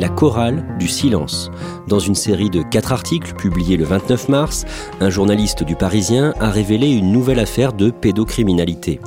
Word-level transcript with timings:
La 0.00 0.08
chorale 0.08 0.64
du 0.78 0.88
silence. 0.88 1.50
Dans 1.86 1.98
une 1.98 2.14
série 2.14 2.48
de 2.48 2.62
quatre 2.62 2.90
articles 2.90 3.34
publiés 3.34 3.76
le 3.76 3.84
29 3.84 4.30
mars, 4.30 4.64
un 4.98 5.10
journaliste 5.10 5.62
du 5.62 5.76
Parisien 5.76 6.32
a 6.40 6.48
révélé 6.48 6.90
une 6.90 7.12
nouvelle 7.12 7.38
affaire 7.38 7.74
de 7.74 7.90
pédocriminalité. 7.90 8.98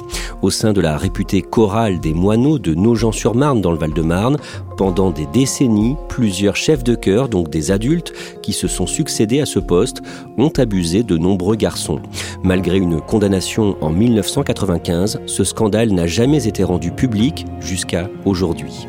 Au 0.44 0.52
sein 0.52 0.72
de 0.72 0.81
la 0.81 0.95
réputée 0.95 1.41
chorale 1.41 2.00
des 2.00 2.13
moineaux 2.13 2.59
de 2.59 2.75
Nogent-sur-Marne 2.75 3.59
dans 3.59 3.72
le 3.72 3.80
Val-de-Marne, 3.80 4.38
pendant 4.77 5.09
des 5.09 5.25
décennies, 5.25 5.95
plusieurs 6.09 6.55
chefs 6.55 6.83
de 6.83 6.94
chœur, 6.94 7.28
donc 7.28 7.50
des 7.50 7.72
adultes, 7.72 8.13
qui 8.44 8.53
se 8.53 8.67
sont 8.67 8.85
succédés 8.85 9.41
à 9.41 9.47
ce 9.47 9.57
poste, 9.57 10.03
ont 10.38 10.53
abusé 10.59 11.02
de 11.02 11.17
nombreux 11.17 11.55
garçons. 11.55 12.02
Malgré 12.44 12.78
une 12.78 13.02
condamnation 13.02 13.78
en 13.81 13.89
1995, 13.89 15.22
ce 15.25 15.44
scandale 15.44 15.91
n'a 15.91 16.05
jamais 16.05 16.47
été 16.47 16.63
rendu 16.63 16.91
public 16.91 17.47
jusqu'à 17.59 18.11
aujourd'hui. 18.25 18.85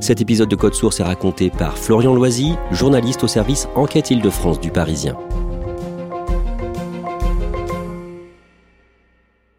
Cet 0.00 0.22
épisode 0.22 0.48
de 0.48 0.56
Code 0.56 0.72
Source 0.72 0.98
est 1.00 1.04
raconté 1.04 1.50
par 1.50 1.76
Florian 1.76 2.14
Loisy, 2.14 2.54
journaliste 2.72 3.22
au 3.22 3.28
service 3.28 3.68
Enquête 3.74 4.10
Île-de-France 4.10 4.58
du 4.58 4.70
Parisien. 4.70 5.18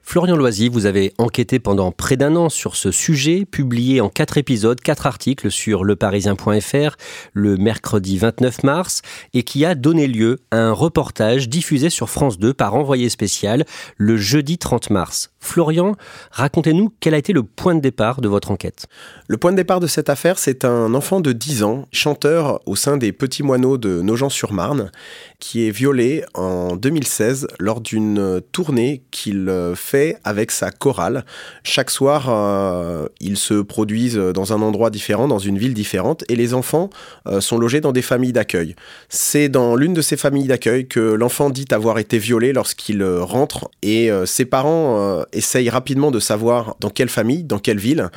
Florian 0.02 0.36
Loisy, 0.36 0.68
vous 0.68 0.88
avez 0.88 1.14
enquêté 1.20 1.60
pendant 1.60 1.94
près 1.94 2.18
d'un 2.18 2.36
an 2.36 2.50
sur 2.50 2.76
ce 2.76 2.92
sujet, 2.92 3.46
publié 3.46 4.02
en 4.02 4.10
quatre 4.10 4.38
épisodes, 4.38 4.82
quatre 4.82 5.06
articles 5.06 5.50
sur 5.52 5.86
leparisien.fr 5.86 6.98
le 7.32 7.56
mercredi 7.56 8.18
29 8.18 8.64
mars, 8.64 9.04
et 9.34 9.44
qui 9.44 9.64
a 9.64 9.74
donné 9.74 10.08
lieu 10.08 10.40
à 10.50 10.58
un 10.58 10.74
reportage 10.74 11.48
diffusé 11.48 11.90
sur 11.90 12.10
France 12.10 12.40
2 12.40 12.54
par 12.54 12.76
envoyé 12.76 13.08
spécial 13.08 13.64
le 13.96 14.18
jeudi 14.18 14.58
30 14.58 14.90
mars. 14.90 15.32
Florian, 15.42 15.96
racontez-nous 16.32 16.94
quel 17.00 17.16
a 17.16 17.18
été 17.18 17.34
le 17.34 17.44
point 17.44 17.76
de 17.76 17.82
départ 17.82 18.22
de 18.22 18.30
votre 18.30 18.52
enquête. 18.52 18.86
Le 19.28 19.38
point 19.38 19.52
de 19.52 19.58
départ 19.58 19.80
de 19.80 19.88
cette 19.88 20.10
affaire, 20.10 20.38
c'est 20.38 20.64
un 20.64 20.94
enfant 20.94 21.20
de 21.20 21.34
10 21.34 21.64
ans, 21.64 21.88
chanteur 21.92 22.62
au 22.68 22.76
sein 22.76 22.96
des 22.96 23.12
Petits 23.12 23.42
Moineaux 23.42 23.78
de 23.78 24.02
Nogent-sur-Marne, 24.02 24.92
qui 25.40 25.68
est 25.68 25.72
violé 25.72 26.24
en 26.36 26.76
2016 26.76 27.48
lors 27.60 27.82
d'une 27.82 28.40
tournée 28.52 29.04
qu'il 29.10 29.52
fait 29.76 30.18
avec 30.24 30.52
sa 30.52 30.70
chorale. 30.70 31.26
Chaque 31.64 31.90
soir, 31.90 32.28
euh, 32.30 33.08
ils 33.20 33.38
se 33.38 33.56
produisent 33.56 34.18
dans 34.18 34.54
un 34.54 34.62
endroit 34.62 34.92
différent, 34.92 35.28
dans 35.28 35.40
une 35.40 35.58
ville 35.58 35.74
différente, 35.74 36.24
et 36.30 36.36
les 36.36 36.54
enfants 36.54 36.90
euh, 37.28 37.42
sont 37.42 37.58
logés 37.58 37.82
dans 37.82 37.92
des 37.92 38.04
familles 38.04 38.34
d'accueil. 38.34 38.76
C'est 39.10 39.50
dans 39.50 39.76
l'une 39.76 39.94
de 39.94 40.02
ces 40.02 40.18
familles 40.18 40.48
d'accueil 40.48 40.88
que 40.88 41.00
l'enfant 41.00 41.50
dit 41.50 41.66
avoir 41.72 41.98
été 41.98 42.20
violé 42.20 42.54
lorsqu'il 42.54 43.04
rentre, 43.04 43.70
et 43.82 44.12
euh, 44.12 44.28
ses 44.28 44.46
parents 44.46 45.26
essaye 45.34 45.70
rapidement 45.70 46.12
de 46.12 46.20
savoir 46.20 46.76
dans 46.80 46.90
quelle 46.90 47.10
famille, 47.10 47.44
dans 47.44 47.60
quelle 47.60 47.80
ville, 47.80 48.10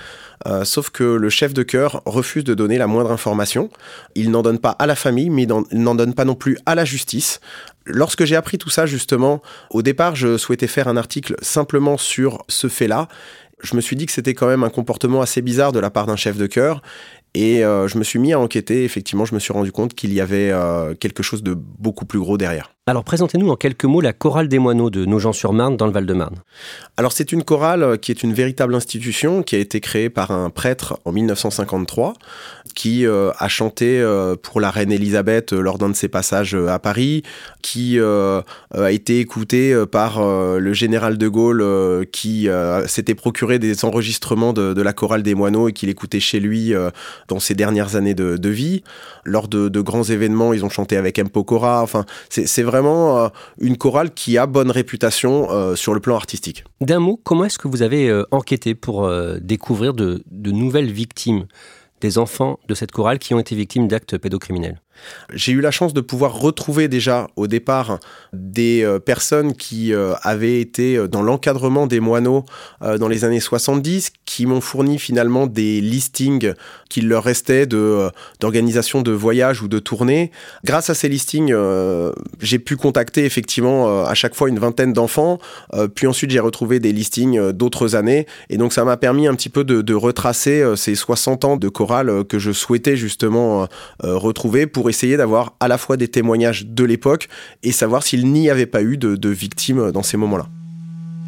euh, 0.47 0.65
sauf 0.65 0.91
que 0.91 1.05
le 1.05 1.31
chef 1.31 1.55
de 1.55 1.63
chœur 1.63 2.03
refuse 2.05 2.45
de 2.45 2.55
donner 2.55 2.79
la 2.79 2.87
moindre 2.87 3.13
information. 3.13 3.71
Il 4.15 4.31
n'en 4.31 4.43
donne 4.43 4.59
pas 4.59 4.71
à 4.71 4.87
la 4.87 4.95
famille, 4.95 5.31
mais 5.31 5.43
il 5.43 5.83
n'en 5.83 5.95
donne 5.95 6.15
pas 6.15 6.25
non 6.25 6.35
plus 6.35 6.59
à 6.67 6.75
la 6.75 6.85
justice. 6.85 7.41
Lorsque 7.87 8.25
j'ai 8.25 8.37
appris 8.37 8.59
tout 8.59 8.71
ça, 8.71 8.87
justement, 8.87 9.43
au 9.71 9.83
départ, 9.83 10.17
je 10.17 10.39
souhaitais 10.39 10.67
faire 10.67 10.89
un 10.89 10.97
article 10.97 11.37
simplement 11.43 11.99
sur 11.99 12.45
ce 12.49 12.69
fait-là. 12.69 13.09
Je 13.63 13.77
me 13.77 13.81
suis 13.81 13.97
dit 13.97 14.07
que 14.07 14.13
c'était 14.13 14.35
quand 14.35 14.47
même 14.47 14.65
un 14.65 14.71
comportement 14.71 15.23
assez 15.23 15.41
bizarre 15.41 15.73
de 15.73 15.79
la 15.79 15.91
part 15.91 16.07
d'un 16.07 16.17
chef 16.17 16.37
de 16.37 16.47
chœur 16.47 16.83
et 17.35 17.65
euh, 17.65 17.89
je 17.89 17.99
me 17.99 18.05
suis 18.05 18.19
mis 18.19 18.33
à 18.33 18.39
enquêter. 18.39 18.85
Effectivement, 18.85 19.25
je 19.25 19.35
me 19.35 19.41
suis 19.41 19.53
rendu 19.53 19.73
compte 19.73 19.95
qu'il 19.95 20.13
y 20.13 20.21
avait 20.21 20.51
euh, 20.53 20.95
quelque 20.95 21.23
chose 21.23 21.43
de 21.43 21.55
beaucoup 21.55 22.05
plus 22.05 22.21
gros 22.21 22.39
derrière. 22.39 22.71
Alors 22.87 23.03
présentez-nous 23.03 23.49
en 23.49 23.57
quelques 23.57 23.87
mots 23.87 24.03
la 24.03 24.13
chorale 24.13 24.47
des 24.47 24.59
moineaux 24.59 24.91
de 24.91 25.07
Nogent-sur-Marne 25.07 25.79
dans 25.79 25.87
le 25.87 25.93
Val-de-Marne. 25.93 26.37
Alors 26.99 27.13
c'est 27.13 27.33
une 27.33 27.43
chorale 27.43 27.83
euh, 27.83 27.97
qui 27.97 28.13
est 28.13 28.23
une 28.23 28.35
véritable 28.35 28.75
institution 28.75 29.43
qui 29.43 29.57
a 29.57 29.59
été 29.59 29.81
créée 29.81 30.11
par 30.11 30.31
un 30.31 30.51
prêtre 30.51 31.01
en 31.07 31.13
1953 31.13 32.13
qui 32.75 33.07
a 33.07 33.49
chanté 33.49 34.05
pour 34.43 34.61
la 34.61 34.73
reine 34.73 34.91
Elisabeth 34.91 35.53
lors 35.53 35.79
d'un 35.79 35.91
de 35.91 35.95
ses 35.95 36.09
passages 36.09 36.55
à 36.55 36.81
Paris, 36.81 37.23
qui 37.63 38.01
a 38.01 38.43
été 38.91 39.21
écouté 39.21 39.85
par 39.93 40.21
le 40.21 40.73
général 40.73 41.17
de 41.17 41.29
Gaulle 41.29 42.07
qui 42.11 42.49
s'était 42.87 43.15
procuré 43.15 43.61
des 43.61 43.85
enregistrements 43.85 44.53
de, 44.53 44.73
de, 44.73 44.83
la 44.83 44.93
chorale 44.93 45.23
des 45.23 45.37
moineaux 45.37 45.69
et 45.69 45.73
qu'il 45.73 45.89
écoutait 45.89 46.19
chez 46.19 46.41
lui 46.41 46.75
dans 47.29 47.41
ses 47.41 47.55
dernières 47.55 47.97
années 47.97 48.15
de, 48.15 48.49
vie. 48.49 48.83
Lors 49.25 49.49
de, 49.49 49.81
grands 49.81 50.05
événements, 50.05 50.53
ils 50.53 50.65
ont 50.65 50.69
chanté 50.69 50.97
avec 50.97 51.19
M. 51.19 51.29
Pokora. 51.29 51.83
Enfin, 51.83 52.05
c'est 52.29 52.63
vraiment 52.63 53.19
euh, 53.19 53.29
une 53.59 53.77
chorale 53.77 54.13
qui 54.13 54.39
a 54.39 54.47
bonne 54.47 54.71
réputation 54.71 55.51
euh, 55.51 55.77
sur 55.77 55.95
le 55.95 56.01
plan 56.01 56.17
artistique. 56.17 56.65
D'un 56.81 57.01
mot, 57.01 57.21
comment 57.23 57.45
est-ce 57.45 57.59
que 57.59 57.69
vous 57.69 57.83
avez 57.83 58.09
euh, 58.09 58.25
enquêté 58.31 58.75
pour 58.75 59.11
découvrir 59.41 59.95
de, 59.95 60.23
de 60.31 60.51
nouvelles 60.51 60.91
victimes 60.91 61.47
des 62.01 62.19
enfants 62.19 62.59
de 62.69 62.75
cette 62.75 62.93
chorale 62.93 63.19
qui 63.19 63.35
ont 63.35 63.39
été 63.39 63.55
victimes 63.55 63.89
d'actes 63.89 64.19
pédocriminels? 64.19 64.81
J'ai 65.33 65.53
eu 65.53 65.61
la 65.61 65.71
chance 65.71 65.95
de 65.95 66.01
pouvoir 66.01 66.39
retrouver 66.39 66.89
déjà 66.89 67.29
au 67.37 67.47
départ 67.47 67.99
des 68.33 68.83
euh, 68.83 68.99
personnes 68.99 69.55
qui 69.55 69.93
euh, 69.93 70.15
avaient 70.23 70.61
été 70.61 70.97
euh, 70.97 71.09
dans 71.09 71.23
l'encadrement 71.23 71.87
des 71.87 72.01
moineaux 72.01 72.45
dans 72.99 73.09
les 73.09 73.25
années 73.25 73.41
70, 73.41 74.11
qui 74.27 74.47
m'ont 74.47 74.61
fourni 74.61 74.99
finalement 74.99 75.47
des 75.47 75.81
listings 75.81 76.53
qu'il 76.89 77.09
leur 77.09 77.25
restait 77.25 77.67
d'organisation 77.67 79.01
de 79.01 79.11
voyages 79.11 79.63
ou 79.63 79.69
de 79.69 79.79
tournées. 79.79 80.31
Grâce 80.65 80.91
à 80.91 80.95
ces 80.95 81.09
listings, 81.09 81.55
j'ai 82.41 82.59
pu 82.59 82.77
contacter 82.77 83.25
effectivement 83.25 84.05
à 84.05 84.15
chaque 84.15 84.35
fois 84.35 84.49
une 84.49 84.59
vingtaine 84.59 84.93
d'enfants, 84.93 85.39
puis 85.95 86.07
ensuite 86.07 86.31
j'ai 86.31 86.41
retrouvé 86.41 86.79
des 86.79 86.93
listings 86.93 87.53
d'autres 87.53 87.95
années, 87.95 88.27
et 88.51 88.59
donc 88.59 88.73
ça 88.73 88.85
m'a 88.85 88.97
permis 88.97 89.27
un 89.27 89.35
petit 89.35 89.49
peu 89.49 89.65
de, 89.65 89.81
de 89.81 89.95
retracer 89.95 90.63
ces 90.77 90.95
60 90.95 91.45
ans 91.45 91.57
de 91.57 91.69
chorale 91.69 92.25
que 92.25 92.39
je 92.39 92.53
souhaitais 92.53 92.97
justement 92.97 93.67
retrouver 94.03 94.67
pour 94.67 94.84
essayer 94.89 95.17
d'avoir 95.17 95.55
à 95.61 95.69
la 95.69 95.79
fois 95.79 95.97
des 95.97 96.09
témoignages 96.09 96.67
de 96.67 96.85
l'époque 96.85 97.29
et 97.63 97.73
savoir 97.73 98.03
s'il 98.03 98.31
n'y 98.31 98.51
avait 98.51 98.67
pas 98.67 98.83
eu 98.83 98.97
de, 98.97 99.29
victimes 99.29 99.93
dans 99.93 100.03
ces 100.03 100.17
moments-là. 100.17 100.49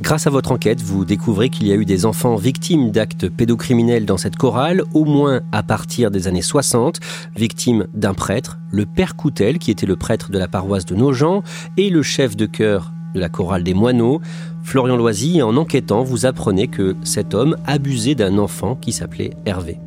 Grâce 0.01 0.27
à 0.27 0.31
votre 0.31 0.53
enquête, 0.53 0.83
vous 0.83 1.07
découvrez 1.07 1.49
qu'il 1.49 1.67
y 1.67 1.73
a 1.73 1.75
eu 1.75 1.87
des 1.87 2.05
enfants 2.05 2.37
victimes 2.37 2.91
d'actes 2.91 3.31
pédocriminels 3.31 4.05
dans 4.05 4.19
cette 4.19 4.37
chorale, 4.37 4.83
au 4.93 5.07
moins 5.07 5.41
à 5.53 5.63
partir 5.63 6.11
des 6.11 6.29
années 6.29 6.43
60, 6.43 7.01
victimes 7.35 7.87
d'un 7.95 8.13
prêtre, 8.13 8.59
le 8.71 8.85
père 8.85 9.17
Coutel, 9.17 9.59
qui 9.59 9.71
était 9.71 9.87
le 9.87 9.97
prêtre 9.97 10.31
de 10.31 10.39
la 10.39 10.49
paroisse 10.49 10.85
de 10.85 10.95
Nogent, 10.95 11.43
et 11.79 11.89
le 11.89 12.03
chef 12.03 12.37
de 12.37 12.45
chœur 12.45 12.93
de 13.15 13.21
la 13.21 13.31
chorale 13.31 13.65
des 13.65 13.73
moineaux. 13.73 14.21
Florian 14.63 14.97
Loisy, 14.97 15.41
en 15.41 15.57
enquêtant, 15.57 16.03
vous 16.03 16.27
apprenez 16.27 16.69
que 16.69 16.95
cet 17.03 17.33
homme 17.33 17.57
abusait 17.67 18.15
d'un 18.15 18.37
enfant 18.37 18.77
qui 18.77 18.93
s'appelait 18.93 19.31
Hervé 19.47 19.79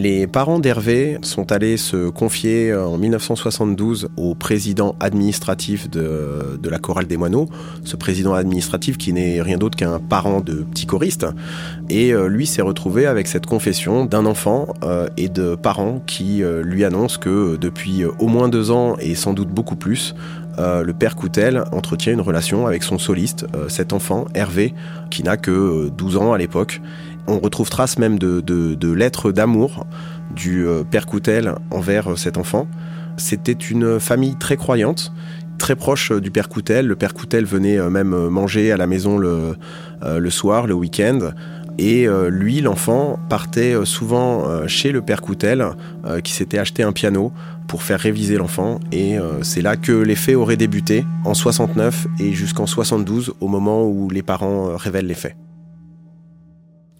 Les 0.00 0.28
parents 0.28 0.60
d'Hervé 0.60 1.18
sont 1.22 1.50
allés 1.50 1.76
se 1.76 2.08
confier 2.08 2.70
euh, 2.70 2.86
en 2.86 2.98
1972 2.98 4.08
au 4.16 4.36
président 4.36 4.94
administratif 5.00 5.90
de, 5.90 6.60
la 6.62 6.78
chorale 6.78 7.08
des 7.08 7.16
moineaux, 7.16 7.48
ce 7.82 7.96
président 7.96 8.32
administratif 8.34 8.96
qui 8.96 9.12
n'est 9.12 9.42
rien 9.42 9.58
d'autre 9.58 9.76
qu'un 9.76 9.98
parent 9.98 10.40
de 10.40 10.64
petit 10.70 10.86
choriste. 10.86 11.26
Et 11.90 12.14
euh, 12.14 12.28
lui 12.28 12.46
s'est 12.46 12.62
retrouvé 12.62 13.06
avec 13.06 13.26
cette 13.26 13.46
confession 13.46 14.04
d'un 14.04 14.24
enfant 14.24 14.68
euh, 14.84 15.08
et 15.16 15.28
de 15.28 15.56
parents 15.56 16.00
qui 16.06 16.44
lui 16.62 16.84
annoncent 16.84 17.18
que 17.18 17.56
depuis 17.56 18.04
au 18.04 18.28
moins 18.28 18.48
deux 18.48 18.70
ans 18.70 18.94
et 19.00 19.16
sans 19.16 19.32
doute 19.32 19.48
beaucoup 19.48 19.76
plus, 19.76 20.14
le 20.58 20.92
père 20.92 21.14
Coutel 21.14 21.62
entretient 21.70 22.12
une 22.12 22.20
relation 22.20 22.66
avec 22.66 22.82
son 22.82 22.98
soliste, 22.98 23.46
cet 23.68 23.92
enfant, 23.92 24.24
Hervé, 24.34 24.74
qui 25.08 25.22
n'a 25.22 25.36
que 25.36 25.88
12 25.96 26.16
ans 26.16 26.32
à 26.32 26.38
l'époque 26.38 26.80
on 27.28 27.38
retrouve 27.38 27.70
trace 27.70 27.98
même 27.98 28.18
de, 28.18 28.92
lettres 28.92 29.30
d'amour 29.30 29.86
du 30.34 30.66
euh, 30.66 30.82
père 30.82 31.06
Coutel 31.06 31.54
envers 31.70 32.12
euh, 32.12 32.16
cet 32.16 32.36
enfant. 32.36 32.66
C'était 33.16 33.52
une 33.52 34.00
famille 34.00 34.36
très 34.36 34.56
croyante, 34.56 35.12
très 35.58 35.76
proche 35.76 36.12
euh, 36.12 36.20
du 36.20 36.30
père 36.30 36.48
Coutel. 36.48 36.86
Le 36.86 36.96
père 36.96 37.14
Coutel 37.14 37.44
venait 37.44 37.78
même 37.90 38.28
manger 38.28 38.72
à 38.72 38.76
la 38.76 38.86
maison 38.86 39.18
le, 39.18 40.30
soir, 40.30 40.66
le 40.66 40.74
week-end. 40.74 41.32
Et 41.80 42.08
lui, 42.28 42.60
l'enfant, 42.60 43.20
partait 43.28 43.76
souvent 43.84 44.66
chez 44.66 44.90
le 44.90 45.00
père 45.00 45.20
Coutel, 45.20 45.64
qui 46.24 46.32
s'était 46.32 46.58
acheté 46.58 46.82
un 46.82 46.90
piano 46.90 47.32
pour 47.68 47.84
faire 47.84 48.00
réviser 48.00 48.36
l'enfant. 48.36 48.80
Et 48.90 49.16
c'est 49.42 49.62
là 49.62 49.76
que 49.76 49.92
les 49.92 50.16
faits 50.16 50.34
auraient 50.34 50.56
débuté, 50.56 51.06
en 51.24 51.34
69 51.34 52.08
et 52.18 52.32
jusqu'en 52.32 52.66
72, 52.66 53.34
au 53.38 53.46
moment 53.46 53.86
où 53.86 54.10
les 54.10 54.22
parents 54.22 54.76
révèlent 54.76 55.06
les 55.06 55.14
faits. 55.14 55.36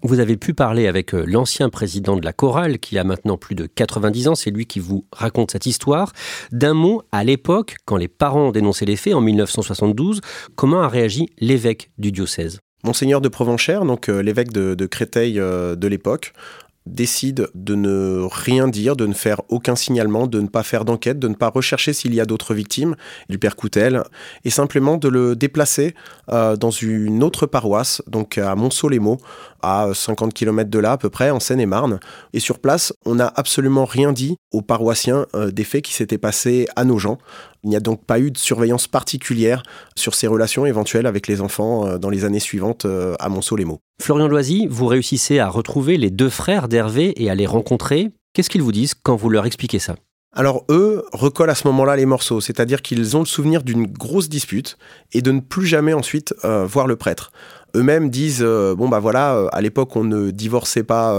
Vous 0.03 0.21
avez 0.21 0.37
pu 0.37 0.55
parler 0.55 0.87
avec 0.87 1.13
euh, 1.13 1.25
l'ancien 1.27 1.71
président 1.71 2.17
de 2.17 2.25
la 2.25 2.33
chorale, 2.33 2.79
qui 2.79 2.99
a 2.99 3.05
maintenant 3.05 3.37
plus 3.37 3.57
de 3.57 3.67
90 3.67 4.29
ans, 4.29 4.35
c'est 4.37 4.51
lui 4.51 4.67
qui 4.67 4.79
vous 4.79 5.05
raconte 5.11 5.51
cette 5.51 5.67
histoire. 5.67 6.13
D'un 6.53 6.75
mot, 6.75 7.03
à 7.11 7.25
l'époque, 7.25 7.77
quand 7.85 7.97
les 7.97 8.07
parents 8.07 8.49
ont 8.49 8.53
dénoncé 8.53 8.85
les 8.85 8.95
faits 8.95 9.15
en 9.15 9.21
1972, 9.21 10.21
comment 10.55 10.83
a 10.83 10.89
réagi 10.89 11.29
l'évêque 11.41 11.91
du 11.99 12.13
diocèse? 12.13 12.61
Monseigneur 12.85 13.21
de 13.21 13.29
Provenchère, 13.29 13.85
donc 13.85 14.09
euh, 14.09 14.23
l'évêque 14.23 14.53
de, 14.53 14.87
Créteil 14.87 15.41
euh, 15.41 15.75
de 15.75 15.89
l'époque, 15.89 16.33
décide 16.89 17.49
de 17.55 17.75
ne 17.75 18.27
rien 18.31 18.69
dire, 18.69 18.97
de 18.97 19.07
ne 19.07 19.15
faire 19.15 19.43
aucun 19.49 19.77
signalement, 19.77 20.27
de 20.27 20.41
ne 20.41 20.49
pas 20.49 20.63
faire 20.63 20.85
d'enquête, 20.85 21.19
de 21.19 21.29
ne 21.29 21.35
pas 21.35 21.51
rechercher 21.51 21.93
s'il 21.93 22.15
y 22.15 22.21
a 22.21 22.25
d'autres 22.25 22.55
victimes 22.55 22.97
du 23.29 23.39
père 23.39 23.57
Coutel, 23.57 24.03
et 24.45 24.51
simplement 24.51 24.97
de 24.97 25.09
le 25.09 25.37
déplacer 25.37 25.95
euh, 26.31 26.57
dans 26.57 26.71
une 26.71 27.23
autre 27.23 27.47
paroisse, 27.47 28.03
donc 28.07 28.39
à 28.39 28.55
Montsolémo, 28.55 29.19
à 29.63 29.89
50 29.93 30.33
km 30.35 30.71
de 30.71 30.79
là 30.79 30.93
à 30.93 30.99
peu 30.99 31.11
près, 31.11 31.31
en 31.31 31.41
Seine-et-Marne. 31.41 32.01
Et 32.33 32.41
sur 32.41 32.59
place, 32.59 32.93
on 33.05 33.17
n'a 33.17 33.33
absolument 33.37 33.85
rien 33.85 34.13
dit 34.13 34.37
aux 34.53 34.63
paroissiens 34.63 35.27
euh, 35.35 35.51
des 35.51 35.65
faits 35.65 35.83
qui 35.83 35.95
s'étaient 35.95 36.19
passés 36.19 36.67
à 36.77 36.85
nos 36.85 36.99
gens. 36.99 37.19
Il 37.65 37.71
n'y 37.71 37.77
a 37.77 37.81
donc 37.81 38.05
pas 38.05 38.21
eu 38.21 38.31
de 38.31 38.39
surveillance 38.39 38.87
particulière 38.89 39.63
sur 39.97 40.15
ces 40.15 40.27
relations 40.27 40.67
éventuelles 40.67 41.07
avec 41.07 41.27
les 41.27 41.41
enfants 41.41 41.87
euh, 41.87 41.99
dans 41.99 42.11
les 42.11 42.25
années 42.25 42.41
suivantes 42.41 42.87
à 43.19 43.29
Montsolémo. 43.29 43.81
Florian 44.01 44.29
Loisy, 44.29 44.67
vous 44.71 44.87
réussissez 44.87 45.39
à 45.39 45.49
retrouver 45.49 45.97
les 45.97 46.11
deux 46.11 46.31
frères 46.31 46.69
d'Hervé 46.69 47.21
et 47.23 47.31
à 47.31 47.35
les 47.35 47.47
rencontrer. 47.47 48.11
Qu'est-ce 48.33 48.51
qu'ils 48.51 48.63
vous 48.63 48.73
disent 48.73 48.95
quand 48.95 49.17
vous 49.17 49.31
leur 49.31 49.47
expliquez 49.47 49.79
ça? 49.79 49.97
Alors 50.33 50.65
eux 50.69 51.05
recollent 51.13 51.51
à 51.51 51.55
ce 51.55 51.67
moment-là 51.69 51.97
les 51.97 52.07
morceaux, 52.07 52.41
c'est-à-dire 52.41 52.83
qu'ils 52.83 53.17
ont 53.17 53.21
le 53.21 53.27
souvenir 53.27 53.63
d'une 53.63 53.87
grosse 53.87 54.29
dispute 54.29 54.77
et 55.13 55.23
de 55.23 55.33
ne 55.33 55.41
plus 55.41 55.67
jamais 55.67 55.95
ensuite 55.95 56.35
euh, 56.45 56.67
voir 56.67 56.87
le 56.87 56.97
prêtre. 56.97 57.33
Eux-mêmes 57.75 58.11
disent 58.11 58.43
euh, 58.43 58.75
bon 58.75 58.89
bah 58.89 58.99
voilà, 58.99 59.35
euh, 59.35 59.49
à 59.53 59.61
l'époque 59.61 59.95
on 59.97 60.05
ne 60.05 60.31
divorçait 60.31 60.83
pas 60.83 61.15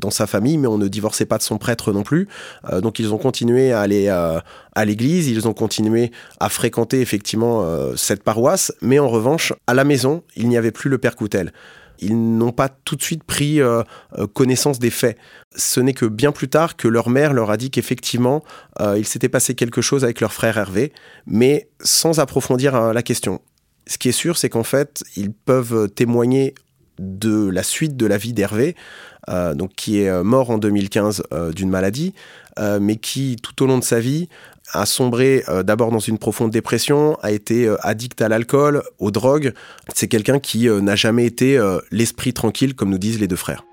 dans 0.00 0.10
sa 0.10 0.26
famille, 0.26 0.58
mais 0.58 0.68
on 0.68 0.78
ne 0.78 0.88
divorçait 0.88 1.26
pas 1.26 1.38
de 1.38 1.42
son 1.42 1.58
prêtre 1.58 1.92
non 1.92 2.02
plus. 2.02 2.28
donc 2.82 2.98
ils 2.98 3.12
ont 3.12 3.18
continué 3.18 3.72
à 3.72 3.80
aller 3.80 4.08
à 4.08 4.84
l'église, 4.84 5.28
ils 5.28 5.48
ont 5.48 5.52
continué 5.52 6.10
à 6.38 6.48
fréquenter 6.48 7.00
effectivement 7.00 7.66
cette 7.96 8.22
paroisse, 8.22 8.72
mais 8.82 8.98
en 8.98 9.08
revanche 9.08 9.52
à 9.66 9.74
la 9.74 9.84
maison 9.84 10.22
il 10.36 10.48
n'y 10.48 10.56
avait 10.56 10.70
plus 10.70 10.90
le 10.90 10.98
père 10.98 11.16
Coutel 11.16 11.52
ils 12.00 12.36
n'ont 12.36 12.52
pas 12.52 12.68
tout 12.68 12.96
de 12.96 13.02
suite 13.02 13.24
pris 13.24 13.60
euh, 13.60 13.82
euh, 14.18 14.26
connaissance 14.26 14.78
des 14.78 14.90
faits. 14.90 15.16
Ce 15.56 15.80
n'est 15.80 15.92
que 15.92 16.06
bien 16.06 16.32
plus 16.32 16.48
tard 16.48 16.76
que 16.76 16.88
leur 16.88 17.08
mère 17.08 17.32
leur 17.32 17.50
a 17.50 17.56
dit 17.56 17.70
qu'effectivement, 17.70 18.42
euh, 18.80 18.98
il 18.98 19.06
s'était 19.06 19.28
passé 19.28 19.54
quelque 19.54 19.80
chose 19.80 20.04
avec 20.04 20.20
leur 20.20 20.32
frère 20.32 20.58
Hervé, 20.58 20.92
mais 21.26 21.68
sans 21.80 22.18
approfondir 22.20 22.92
la 22.92 23.02
question. 23.02 23.40
Ce 23.86 23.98
qui 23.98 24.08
est 24.08 24.12
sûr, 24.12 24.38
c'est 24.38 24.48
qu'en 24.48 24.62
fait, 24.62 25.02
ils 25.16 25.32
peuvent 25.32 25.88
témoigner 25.90 26.54
de 26.98 27.48
la 27.48 27.62
suite 27.62 27.96
de 27.96 28.06
la 28.06 28.18
vie 28.18 28.32
d'Hervé, 28.32 28.76
donc 29.28 29.74
qui 29.74 30.00
est 30.00 30.22
mort 30.22 30.50
en 30.50 30.58
2015 30.58 31.22
d'une 31.54 31.70
maladie, 31.70 32.14
mais 32.58 32.96
qui 32.96 33.36
tout 33.42 33.62
au 33.62 33.66
long 33.66 33.78
de 33.78 33.84
sa 33.84 34.00
vie 34.00 34.28
a 34.72 34.86
sombré 34.86 35.44
euh, 35.48 35.62
d'abord 35.62 35.90
dans 35.90 35.98
une 35.98 36.18
profonde 36.18 36.50
dépression, 36.50 37.18
a 37.22 37.30
été 37.30 37.66
euh, 37.66 37.76
addict 37.80 38.20
à 38.22 38.28
l'alcool, 38.28 38.82
aux 38.98 39.10
drogues. 39.10 39.52
C'est 39.94 40.08
quelqu'un 40.08 40.38
qui 40.38 40.68
euh, 40.68 40.80
n'a 40.80 40.96
jamais 40.96 41.26
été 41.26 41.58
l'esprit 41.90 42.32
tranquille, 42.32 42.74
comme 42.74 42.90
nous 42.90 42.98
disent 42.98 43.20
les 43.20 43.28
deux 43.28 43.36
frères. 43.36 43.64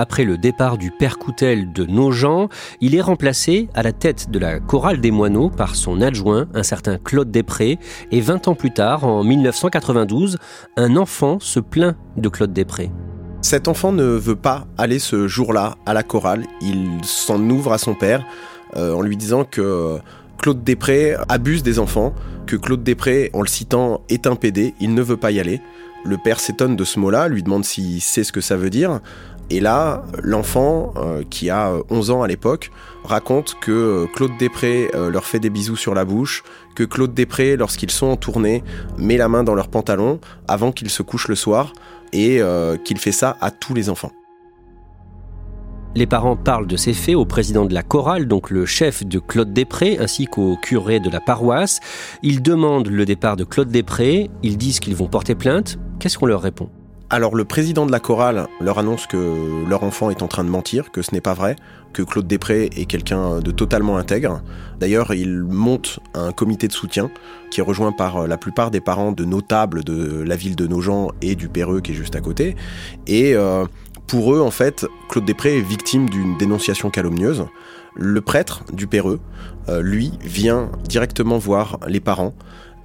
Après 0.00 0.24
le 0.24 0.38
départ 0.38 0.78
du 0.78 0.90
père 0.90 1.18
Coutel 1.18 1.74
de 1.74 1.84
Nogent, 1.84 2.48
il 2.80 2.94
est 2.94 3.02
remplacé 3.02 3.68
à 3.74 3.82
la 3.82 3.92
tête 3.92 4.30
de 4.30 4.38
la 4.38 4.58
chorale 4.58 4.98
des 4.98 5.10
moineaux 5.10 5.50
par 5.50 5.74
son 5.74 6.00
adjoint, 6.00 6.48
un 6.54 6.62
certain 6.62 6.96
Claude 6.96 7.30
Després. 7.30 7.78
Et 8.10 8.22
20 8.22 8.48
ans 8.48 8.54
plus 8.54 8.70
tard, 8.70 9.04
en 9.04 9.22
1992, 9.22 10.38
un 10.78 10.96
enfant 10.96 11.38
se 11.38 11.60
plaint 11.60 11.96
de 12.16 12.30
Claude 12.30 12.54
Després. 12.54 12.90
Cet 13.42 13.68
enfant 13.68 13.92
ne 13.92 14.04
veut 14.04 14.36
pas 14.36 14.66
aller 14.78 14.98
ce 14.98 15.28
jour-là 15.28 15.74
à 15.84 15.92
la 15.92 16.02
chorale. 16.02 16.46
Il 16.62 17.04
s'en 17.04 17.38
ouvre 17.50 17.74
à 17.74 17.76
son 17.76 17.92
père 17.92 18.24
en 18.74 19.02
lui 19.02 19.18
disant 19.18 19.44
que 19.44 19.98
Claude 20.38 20.64
Després 20.64 21.14
abuse 21.28 21.62
des 21.62 21.78
enfants, 21.78 22.14
que 22.46 22.56
Claude 22.56 22.82
Després, 22.82 23.28
en 23.34 23.42
le 23.42 23.48
citant, 23.48 24.00
est 24.08 24.26
un 24.26 24.34
PD, 24.34 24.72
il 24.80 24.94
ne 24.94 25.02
veut 25.02 25.18
pas 25.18 25.30
y 25.30 25.40
aller. 25.40 25.60
Le 26.06 26.16
père 26.16 26.40
s'étonne 26.40 26.76
de 26.76 26.84
ce 26.84 26.98
mot-là, 26.98 27.28
lui 27.28 27.42
demande 27.42 27.66
s'il 27.66 28.00
sait 28.00 28.24
ce 28.24 28.32
que 28.32 28.40
ça 28.40 28.56
veut 28.56 28.70
dire. 28.70 29.00
Et 29.50 29.58
là, 29.58 30.04
l'enfant, 30.22 30.94
euh, 30.96 31.24
qui 31.28 31.50
a 31.50 31.72
11 31.90 32.10
ans 32.12 32.22
à 32.22 32.28
l'époque, 32.28 32.70
raconte 33.02 33.56
que 33.60 33.72
euh, 33.72 34.06
Claude 34.06 34.30
Després 34.38 34.90
euh, 34.94 35.10
leur 35.10 35.24
fait 35.24 35.40
des 35.40 35.50
bisous 35.50 35.76
sur 35.76 35.92
la 35.92 36.04
bouche, 36.04 36.44
que 36.76 36.84
Claude 36.84 37.14
Després, 37.14 37.56
lorsqu'ils 37.56 37.90
sont 37.90 38.06
en 38.06 38.16
tournée, 38.16 38.62
met 38.96 39.16
la 39.16 39.28
main 39.28 39.42
dans 39.42 39.56
leur 39.56 39.68
pantalon 39.68 40.20
avant 40.46 40.70
qu'ils 40.70 40.90
se 40.90 41.02
couchent 41.02 41.28
le 41.28 41.34
soir, 41.34 41.72
et 42.12 42.40
qu'il 42.84 42.98
fait 42.98 43.12
ça 43.12 43.36
à 43.40 43.52
tous 43.52 43.72
les 43.72 43.88
enfants. 43.88 44.10
Les 45.94 46.06
parents 46.06 46.34
parlent 46.34 46.66
de 46.66 46.76
ces 46.76 46.92
faits 46.92 47.14
au 47.14 47.24
président 47.24 47.66
de 47.66 47.72
la 47.72 47.84
chorale, 47.84 48.26
donc 48.26 48.50
le 48.50 48.66
chef 48.66 49.06
de 49.06 49.20
Claude 49.20 49.52
Després, 49.52 49.96
ainsi 50.00 50.26
qu'au 50.26 50.56
curé 50.56 50.98
de 50.98 51.08
la 51.08 51.20
paroisse. 51.20 51.78
Ils 52.24 52.42
demandent 52.42 52.88
le 52.88 53.04
départ 53.04 53.36
de 53.36 53.44
Claude 53.44 53.68
Després, 53.68 54.28
ils 54.42 54.58
disent 54.58 54.80
qu'ils 54.80 54.96
vont 54.96 55.06
porter 55.06 55.36
plainte. 55.36 55.78
Qu'est-ce 56.00 56.18
qu'on 56.18 56.26
leur 56.26 56.42
répond? 56.42 56.68
Alors 57.10 57.34
le 57.34 57.44
président 57.44 57.86
de 57.86 57.92
la 57.92 57.98
chorale 57.98 58.46
leur 58.60 58.78
annonce 58.78 59.06
que 59.06 59.68
leur 59.68 59.82
enfant 59.82 60.10
est 60.10 60.22
en 60.22 60.28
train 60.28 60.44
de 60.44 60.48
mentir, 60.48 60.92
que 60.92 61.02
ce 61.02 61.12
n'est 61.12 61.20
pas 61.20 61.34
vrai, 61.34 61.56
que 61.92 62.02
Claude 62.02 62.28
Després 62.28 62.70
est 62.76 62.84
quelqu'un 62.84 63.40
de 63.40 63.50
totalement 63.50 63.96
intègre. 63.96 64.42
D'ailleurs, 64.78 65.12
il 65.12 65.42
monte 65.42 65.98
un 66.14 66.30
comité 66.30 66.68
de 66.68 66.72
soutien 66.72 67.10
qui 67.50 67.60
est 67.60 67.64
rejoint 67.64 67.90
par 67.90 68.28
la 68.28 68.38
plupart 68.38 68.70
des 68.70 68.80
parents 68.80 69.10
de 69.10 69.24
notables 69.24 69.82
de 69.82 70.22
la 70.22 70.36
ville 70.36 70.54
de 70.54 70.68
Nogent 70.68 71.08
et 71.20 71.34
du 71.34 71.48
Péreux 71.48 71.80
qui 71.80 71.92
est 71.92 71.96
juste 71.96 72.14
à 72.14 72.20
côté. 72.20 72.54
Et 73.08 73.34
euh, 73.34 73.64
pour 74.06 74.34
eux, 74.34 74.40
en 74.40 74.52
fait, 74.52 74.86
Claude 75.08 75.24
Després 75.24 75.58
est 75.58 75.62
victime 75.62 76.08
d'une 76.08 76.38
dénonciation 76.38 76.90
calomnieuse. 76.90 77.46
Le 77.96 78.20
prêtre 78.20 78.62
du 78.72 78.86
Péreux, 78.86 79.20
euh, 79.68 79.82
lui, 79.82 80.12
vient 80.22 80.70
directement 80.88 81.38
voir 81.38 81.80
les 81.88 82.00
parents 82.00 82.34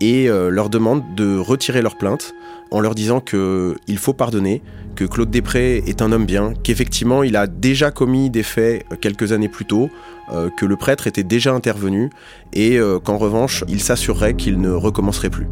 et 0.02 0.30
euh, 0.30 0.50
leur 0.50 0.70
demande 0.70 1.04
de 1.16 1.38
retirer 1.38 1.82
leur 1.82 1.98
plainte 1.98 2.34
en 2.72 2.80
leur 2.80 2.96
disant 2.96 3.20
qu'il 3.20 3.98
faut 3.98 4.14
pardonner, 4.14 4.62
que 4.96 5.06
Claude 5.06 5.30
Després 5.30 5.84
est 5.88 6.02
un 6.02 6.12
homme 6.12 6.26
bien, 6.26 6.54
qu'effectivement 6.64 7.24
il 7.24 7.36
a 7.36 7.48
déjà 7.48 7.92
commis 7.92 8.30
des 8.30 8.44
faits 8.44 8.86
quelques 9.02 9.32
années 9.32 9.50
plus 9.50 9.66
tôt, 9.66 9.90
euh, 10.34 10.50
que 10.50 10.66
le 10.66 10.76
prêtre 10.76 11.08
était 11.08 11.24
déjà 11.24 11.54
intervenu 11.54 12.10
et 12.54 12.80
qu'en 13.04 13.18
revanche 13.18 13.64
il 13.68 13.82
s'assurerait 13.82 14.36
qu'il 14.36 14.60
ne 14.60 14.72
recommencerait 14.72 15.30
plus. 15.30 15.48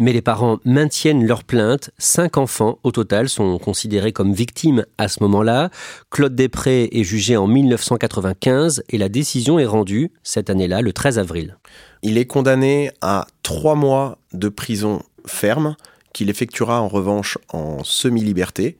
Mais 0.00 0.14
les 0.14 0.22
parents 0.22 0.60
maintiennent 0.64 1.26
leur 1.26 1.44
plainte. 1.44 1.90
Cinq 1.98 2.38
enfants 2.38 2.78
au 2.84 2.90
total 2.90 3.28
sont 3.28 3.58
considérés 3.58 4.12
comme 4.12 4.32
victimes 4.32 4.86
à 4.96 5.08
ce 5.08 5.22
moment-là. 5.22 5.68
Claude 6.10 6.34
Després 6.34 6.88
est 6.90 7.04
jugé 7.04 7.36
en 7.36 7.46
1995 7.46 8.82
et 8.88 8.96
la 8.96 9.10
décision 9.10 9.58
est 9.58 9.66
rendue 9.66 10.10
cette 10.22 10.48
année-là, 10.48 10.80
le 10.80 10.94
13 10.94 11.18
avril. 11.18 11.58
Il 12.02 12.16
est 12.16 12.24
condamné 12.24 12.90
à 13.02 13.26
trois 13.42 13.74
mois 13.74 14.16
de 14.32 14.48
prison 14.48 15.02
ferme 15.26 15.76
qu'il 16.14 16.30
effectuera 16.30 16.80
en 16.80 16.88
revanche 16.88 17.36
en 17.52 17.84
semi-liberté 17.84 18.78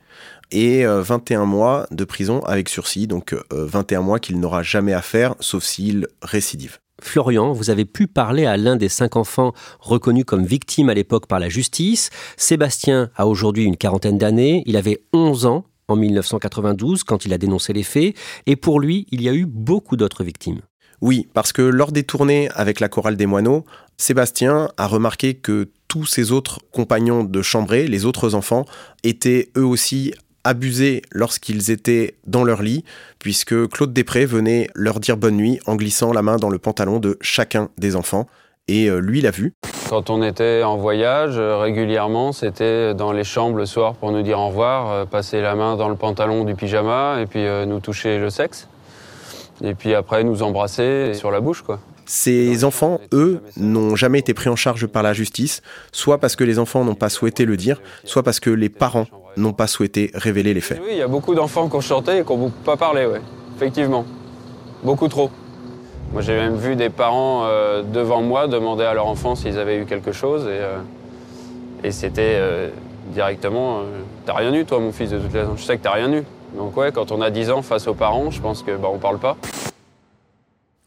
et 0.52 0.86
21 0.86 1.42
euh, 1.42 1.44
mois 1.44 1.86
de 1.90 2.04
prison 2.04 2.40
avec 2.40 2.70
sursis, 2.70 3.06
donc 3.06 3.36
21 3.50 4.00
euh, 4.00 4.02
mois 4.02 4.18
qu'il 4.18 4.40
n'aura 4.40 4.62
jamais 4.62 4.94
à 4.94 5.02
faire 5.02 5.34
sauf 5.40 5.64
s'il 5.64 6.06
récidive. 6.22 6.78
Florian, 7.04 7.52
vous 7.52 7.70
avez 7.70 7.84
pu 7.84 8.06
parler 8.06 8.46
à 8.46 8.56
l'un 8.56 8.76
des 8.76 8.88
cinq 8.88 9.16
enfants 9.16 9.52
reconnus 9.80 10.24
comme 10.26 10.44
victimes 10.44 10.88
à 10.88 10.94
l'époque 10.94 11.26
par 11.26 11.40
la 11.40 11.48
justice. 11.48 12.10
Sébastien 12.36 13.10
a 13.16 13.26
aujourd'hui 13.26 13.64
une 13.64 13.76
quarantaine 13.76 14.18
d'années, 14.18 14.62
il 14.66 14.76
avait 14.76 15.02
11 15.12 15.46
ans 15.46 15.64
en 15.88 15.96
1992 15.96 17.04
quand 17.04 17.24
il 17.24 17.32
a 17.32 17.38
dénoncé 17.38 17.72
les 17.72 17.82
faits, 17.82 18.14
et 18.46 18.56
pour 18.56 18.80
lui, 18.80 19.06
il 19.10 19.22
y 19.22 19.28
a 19.28 19.34
eu 19.34 19.46
beaucoup 19.46 19.96
d'autres 19.96 20.24
victimes. 20.24 20.60
Oui, 21.00 21.28
parce 21.32 21.52
que 21.52 21.62
lors 21.62 21.92
des 21.92 22.04
tournées 22.04 22.50
avec 22.54 22.78
la 22.78 22.88
chorale 22.88 23.16
des 23.16 23.26
moineaux, 23.26 23.64
Sébastien 23.96 24.70
a 24.76 24.86
remarqué 24.86 25.34
que 25.34 25.70
tous 25.88 26.04
ses 26.04 26.30
autres 26.30 26.60
compagnons 26.70 27.24
de 27.24 27.42
chambrée, 27.42 27.88
les 27.88 28.04
autres 28.04 28.34
enfants, 28.34 28.64
étaient 29.02 29.50
eux 29.56 29.64
aussi 29.64 30.14
abusés 30.44 31.02
lorsqu'ils 31.12 31.70
étaient 31.70 32.14
dans 32.26 32.44
leur 32.44 32.62
lit, 32.62 32.84
puisque 33.18 33.68
Claude 33.68 33.92
Després 33.92 34.24
venait 34.24 34.68
leur 34.74 35.00
dire 35.00 35.16
bonne 35.16 35.36
nuit 35.36 35.60
en 35.66 35.76
glissant 35.76 36.12
la 36.12 36.22
main 36.22 36.36
dans 36.36 36.50
le 36.50 36.58
pantalon 36.58 36.98
de 36.98 37.18
chacun 37.20 37.68
des 37.78 37.96
enfants. 37.96 38.26
Et 38.68 38.88
euh, 38.88 38.98
lui 38.98 39.20
l'a 39.20 39.32
vu. 39.32 39.52
Quand 39.88 40.10
on 40.10 40.22
était 40.22 40.62
en 40.62 40.76
voyage, 40.76 41.34
euh, 41.36 41.56
régulièrement, 41.56 42.30
c'était 42.32 42.94
dans 42.94 43.10
les 43.10 43.24
chambres 43.24 43.56
le 43.56 43.66
soir 43.66 43.94
pour 43.94 44.12
nous 44.12 44.22
dire 44.22 44.38
au 44.38 44.48
revoir, 44.48 44.90
euh, 44.90 45.04
passer 45.06 45.40
la 45.40 45.56
main 45.56 45.76
dans 45.76 45.88
le 45.88 45.96
pantalon 45.96 46.44
du 46.44 46.54
pyjama 46.54 47.20
et 47.20 47.26
puis 47.26 47.44
nous 47.66 47.80
toucher 47.80 48.18
le 48.18 48.30
sexe. 48.30 48.68
Et 49.62 49.74
puis 49.74 49.94
après 49.94 50.22
nous 50.22 50.42
embrasser 50.42 51.14
sur 51.14 51.30
la 51.30 51.40
bouche, 51.40 51.62
quoi. 51.62 51.80
Ces 52.06 52.64
enfants, 52.64 53.00
eux, 53.12 53.40
n'ont 53.56 53.94
jamais 53.94 54.18
été 54.18 54.34
pris 54.34 54.48
en 54.48 54.56
charge 54.56 54.88
par 54.88 55.04
la 55.04 55.12
justice, 55.12 55.62
soit 55.92 56.18
parce 56.18 56.34
que 56.34 56.42
les 56.42 56.58
enfants 56.58 56.84
n'ont 56.84 56.96
pas 56.96 57.08
souhaité 57.08 57.44
le 57.44 57.56
dire, 57.56 57.80
soit 58.02 58.24
parce 58.24 58.40
que 58.40 58.50
les 58.50 58.68
parents 58.68 59.06
n'ont 59.36 59.52
pas 59.52 59.66
souhaité 59.66 60.10
révéler 60.14 60.54
les 60.54 60.60
faits. 60.60 60.80
Oui, 60.82 60.90
il 60.92 60.98
y 60.98 61.02
a 61.02 61.08
beaucoup 61.08 61.34
d'enfants 61.34 61.68
qui 61.68 61.76
ont 61.76 61.80
chanté 61.80 62.18
et 62.18 62.24
qui 62.24 62.36
n'ont 62.36 62.50
pas 62.64 62.76
parlé, 62.76 63.06
oui. 63.06 63.18
Effectivement. 63.56 64.04
Beaucoup 64.82 65.08
trop. 65.08 65.30
Moi, 66.12 66.22
j'ai 66.22 66.34
même 66.34 66.56
vu 66.56 66.74
des 66.74 66.90
parents 66.90 67.44
euh, 67.44 67.82
devant 67.82 68.22
moi 68.22 68.48
demander 68.48 68.84
à 68.84 68.94
leur 68.94 69.06
enfant 69.06 69.34
s'ils 69.34 69.58
avaient 69.58 69.76
eu 69.76 69.84
quelque 69.84 70.12
chose 70.12 70.44
et, 70.46 70.48
euh, 70.48 70.78
et 71.84 71.92
c'était 71.92 72.34
euh, 72.34 72.68
directement 73.12 73.82
T'as 74.26 74.34
rien 74.34 74.52
eu, 74.52 74.64
toi, 74.64 74.80
mon 74.80 74.92
fils, 74.92 75.10
de 75.10 75.18
toute 75.18 75.30
façon. 75.32 75.56
Je 75.56 75.62
sais 75.62 75.76
que 75.76 75.82
t'as 75.82 75.92
rien 75.92 76.12
eu. 76.12 76.24
Donc, 76.56 76.76
ouais, 76.76 76.92
quand 76.92 77.12
on 77.12 77.20
a 77.20 77.30
10 77.30 77.50
ans 77.50 77.62
face 77.62 77.86
aux 77.86 77.94
parents, 77.94 78.30
je 78.30 78.40
pense 78.40 78.62
que 78.62 78.76
bah, 78.76 78.88
on 78.92 78.98
parle 78.98 79.18
pas. 79.18 79.36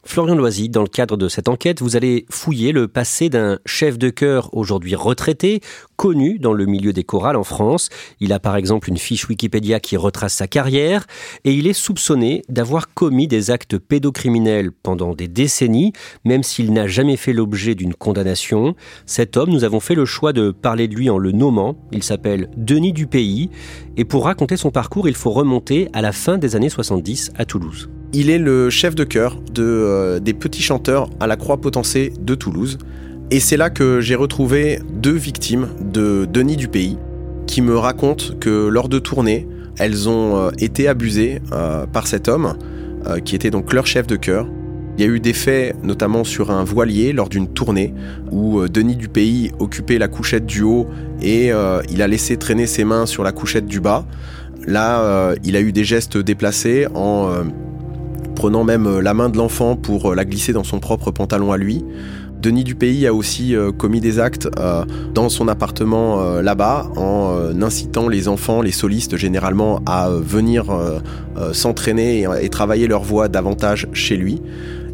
Florian 0.06 0.36
Loisy, 0.36 0.70
dans 0.70 0.82
le 0.82 0.88
cadre 0.88 1.18
de 1.18 1.30
cette 1.30 1.48
enquête, 1.48 1.82
vous 1.82 1.96
allez 1.96 2.26
fouiller 2.30 2.72
le 2.72 2.88
passé 2.88 3.30
d'un 3.30 3.58
chef 3.66 3.98
de 3.98 4.10
chœur 4.10 4.50
aujourd'hui 4.54 4.96
retraité, 4.96 5.62
connu 5.96 6.40
dans 6.40 6.54
le 6.54 6.66
milieu 6.66 6.92
des 6.92 7.04
chorales 7.04 7.38
en 7.38 7.44
France. 7.44 7.90
Il 8.20 8.34
a 8.34 8.40
par 8.40 8.58
exemple 8.58 8.90
une 8.90 8.98
fiche 8.98 9.28
Wikipédia 9.28 9.80
qui 9.80 9.96
retrace 9.96 10.34
sa 10.34 10.48
carrière 10.48 11.08
et 11.46 11.54
il 11.54 11.68
est 11.68 11.74
soupçonné 11.74 12.44
d'avoir 12.50 12.94
commis 12.94 13.28
des 13.28 13.50
actes 13.50 13.78
pédocriminels 13.78 14.72
pendant 14.72 15.16
des 15.16 15.30
décennies, 15.30 15.94
même 16.26 16.44
s'il 16.44 16.74
n'a 16.74 16.86
jamais 16.86 17.18
fait 17.18 17.34
l'objet 17.34 17.74
d'une 17.74 17.94
condamnation. 17.94 18.76
Cet 19.06 19.38
homme, 19.38 19.50
nous 19.50 19.64
avons 19.64 19.80
fait 19.80 19.96
le 19.96 20.06
choix 20.06 20.34
de 20.34 20.52
parler 20.52 20.88
de 20.90 20.96
lui 20.96 21.10
en 21.10 21.18
le 21.18 21.32
nommant. 21.32 21.78
Il 21.92 22.04
s'appelle 22.04 22.50
Denis 22.58 22.94
Dupéy 22.94 23.50
et 23.96 24.06
pour 24.06 24.26
raconter 24.26 24.58
son 24.58 24.70
parcours, 24.70 25.08
il 25.08 25.16
faut 25.16 25.32
remonter 25.32 25.88
à 25.94 26.02
la 26.02 26.12
fin 26.12 26.38
des 26.38 26.58
années 26.58 26.70
70 26.70 27.32
à 27.38 27.46
Toulouse. 27.46 27.90
Il 28.16 28.30
est 28.30 28.38
le 28.38 28.70
chef 28.70 28.94
de 28.94 29.04
chœur 29.04 29.40
euh, 29.58 30.20
des 30.20 30.34
petits 30.34 30.62
chanteurs 30.62 31.10
à 31.20 31.26
la 31.26 31.36
Croix 31.36 31.60
Potentielle 31.60 32.12
de 32.22 32.36
Toulouse. 32.36 32.78
Et 33.32 33.40
c'est 33.40 33.58
là 33.58 33.72
que 33.72 34.02
j'ai 34.02 34.14
retrouvé 34.14 34.80
deux 34.92 35.16
victimes 35.16 35.70
de 35.82 36.28
Denis 36.32 36.56
du 36.56 36.68
Pays 36.68 37.00
qui 37.48 37.64
me 37.64 37.76
racontent 37.76 38.26
que 38.40 38.68
lors 38.68 38.88
de 38.88 39.00
tournées, 39.00 39.48
elles 39.80 40.08
ont 40.08 40.38
euh, 40.38 40.52
été 40.60 40.88
abusées 40.88 41.42
euh, 41.54 41.88
par 41.88 42.06
cet 42.06 42.28
homme 42.28 42.56
qui 43.26 43.36
était 43.36 43.50
donc 43.50 43.74
leur 43.74 43.86
chef 43.86 44.08
de 44.08 44.16
chœur. 44.16 44.48
Il 44.98 45.04
y 45.04 45.06
a 45.06 45.12
eu 45.12 45.20
des 45.20 45.34
faits, 45.34 45.76
notamment 45.84 46.24
sur 46.24 46.52
un 46.52 46.64
voilier 46.64 47.12
lors 47.12 47.28
d'une 47.28 47.50
tournée, 47.50 47.94
où 48.32 48.66
Denis 48.70 48.96
du 48.96 49.10
Pays 49.10 49.52
occupait 49.60 49.98
la 49.98 50.08
couchette 50.08 50.46
du 50.46 50.62
haut 50.62 50.88
et 51.22 51.52
il 51.90 52.02
a 52.02 52.08
laissé 52.08 52.38
traîner 52.38 52.66
ses 52.66 52.86
mains 52.86 53.06
sur 53.06 53.26
la 53.26 53.34
couchette 53.34 53.66
du 53.66 53.82
bas. 53.82 54.06
Là, 54.66 55.36
il 55.44 55.58
a 55.58 55.60
eu 55.60 55.74
des 55.74 55.84
gestes 55.84 56.18
déplacés 56.18 56.88
en 56.96 57.44
prenant 58.36 58.64
même 58.64 58.88
euh, 58.88 59.02
la 59.02 59.14
main 59.14 59.30
de 59.30 59.38
l'enfant 59.38 59.76
pour 59.76 60.12
euh, 60.12 60.16
la 60.16 60.26
glisser 60.26 60.54
dans 60.54 60.64
son 60.64 60.80
propre 60.80 61.12
pantalon 61.12 61.52
à 61.52 61.58
lui. 61.58 61.84
Denis 62.42 62.64
Dupéy 62.64 63.08
a 63.08 63.14
aussi 63.14 63.56
euh, 63.56 63.72
commis 63.72 64.02
des 64.02 64.20
actes 64.20 64.50
dans 65.14 65.30
son 65.30 65.48
appartement 65.48 66.42
là-bas 66.42 66.92
en 66.98 67.62
incitant 67.62 68.10
les 68.10 68.28
enfants, 68.28 68.62
les 68.62 68.74
solistes 68.74 69.16
généralement, 69.16 69.82
à 69.86 70.10
venir 70.10 70.66
s'entraîner 71.54 72.28
et, 72.42 72.50
travailler 72.50 72.88
leur 72.88 73.04
voix 73.04 73.30
davantage 73.30 73.88
chez 73.94 74.18
lui. 74.18 74.42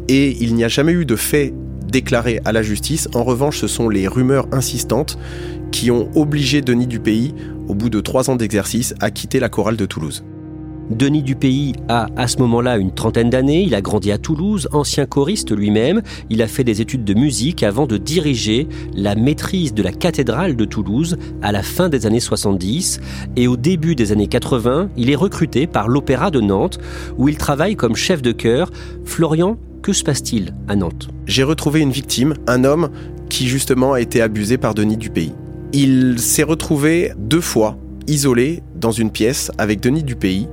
Et 0.06 0.36
il 0.40 0.54
n'y 0.54 0.62
a 0.62 0.68
jamais 0.68 0.92
eu 0.92 1.04
de 1.04 1.16
fait 1.16 1.52
déclaré 1.88 2.40
à 2.44 2.52
la 2.52 2.62
justice. 2.62 3.08
En 3.14 3.24
revanche, 3.24 3.58
ce 3.58 3.66
sont 3.66 3.88
les 3.88 4.06
rumeurs 4.06 4.46
insistantes 4.52 5.18
qui 5.72 5.90
ont 5.90 6.08
obligé 6.14 6.60
Denis 6.60 6.86
Dupéy, 6.86 7.34
au 7.66 7.74
bout 7.74 7.90
de 7.90 8.00
trois 8.00 8.30
ans 8.30 8.36
d'exercice, 8.36 8.94
à 9.00 9.10
quitter 9.10 9.40
la 9.40 9.48
chorale 9.48 9.76
de 9.76 9.86
Toulouse. 9.86 10.22
Denis 10.90 11.22
Dupéy 11.22 11.74
a 11.88 12.08
à 12.16 12.26
ce 12.26 12.38
moment-là 12.38 12.76
une 12.76 12.92
trentaine 12.92 13.30
d'années, 13.30 13.62
il 13.62 13.76
a 13.76 13.80
grandi 13.80 14.10
à 14.10 14.18
Toulouse, 14.18 14.68
ancien 14.72 15.06
choriste 15.06 15.56
lui-même, 15.56 16.02
il 16.30 16.42
a 16.42 16.48
fait 16.48 16.64
des 16.64 16.80
études 16.80 17.04
de 17.04 17.14
musique 17.14 17.62
avant 17.62 17.86
de 17.86 17.96
diriger 17.96 18.66
la 18.92 19.14
maîtrise 19.14 19.72
de 19.72 19.84
la 19.84 19.92
cathédrale 19.92 20.56
de 20.56 20.64
Toulouse 20.64 21.16
à 21.42 21.52
la 21.52 21.62
fin 21.62 21.88
des 21.88 22.06
années 22.06 22.18
70 22.18 23.00
et 23.36 23.46
au 23.46 23.56
début 23.56 23.94
des 23.94 24.10
années 24.10 24.26
80, 24.26 24.90
il 24.96 25.10
est 25.10 25.16
recruté 25.16 25.68
par 25.68 25.86
l'Opéra 25.86 26.32
de 26.32 26.40
Nantes 26.40 26.80
où 27.16 27.28
il 27.28 27.36
travaille 27.36 27.76
comme 27.76 27.94
chef 27.94 28.20
de 28.20 28.32
chœur. 28.32 28.70
Florian, 29.04 29.58
que 29.82 29.92
se 29.92 30.02
passe-t-il 30.02 30.54
à 30.66 30.74
Nantes? 30.74 31.08
J'ai 31.26 31.44
retrouvé 31.44 31.80
une 31.80 31.92
victime, 31.92 32.34
un 32.48 32.64
homme 32.64 32.90
qui 33.28 33.46
justement 33.46 33.92
a 33.92 34.00
été 34.00 34.20
abusé 34.20 34.58
par 34.58 34.74
Denis 34.74 34.96
Dupéy. 34.96 35.32
Il 35.72 36.18
s'est 36.18 36.42
retrouvé 36.42 37.12
deux 37.16 37.40
fois 37.40 37.78
isolé 38.08 38.62
dans 38.74 38.90
une 38.90 39.10
pièce 39.10 39.52
avec 39.56 39.80
Denis 39.80 40.02
Dupéy 40.02 40.48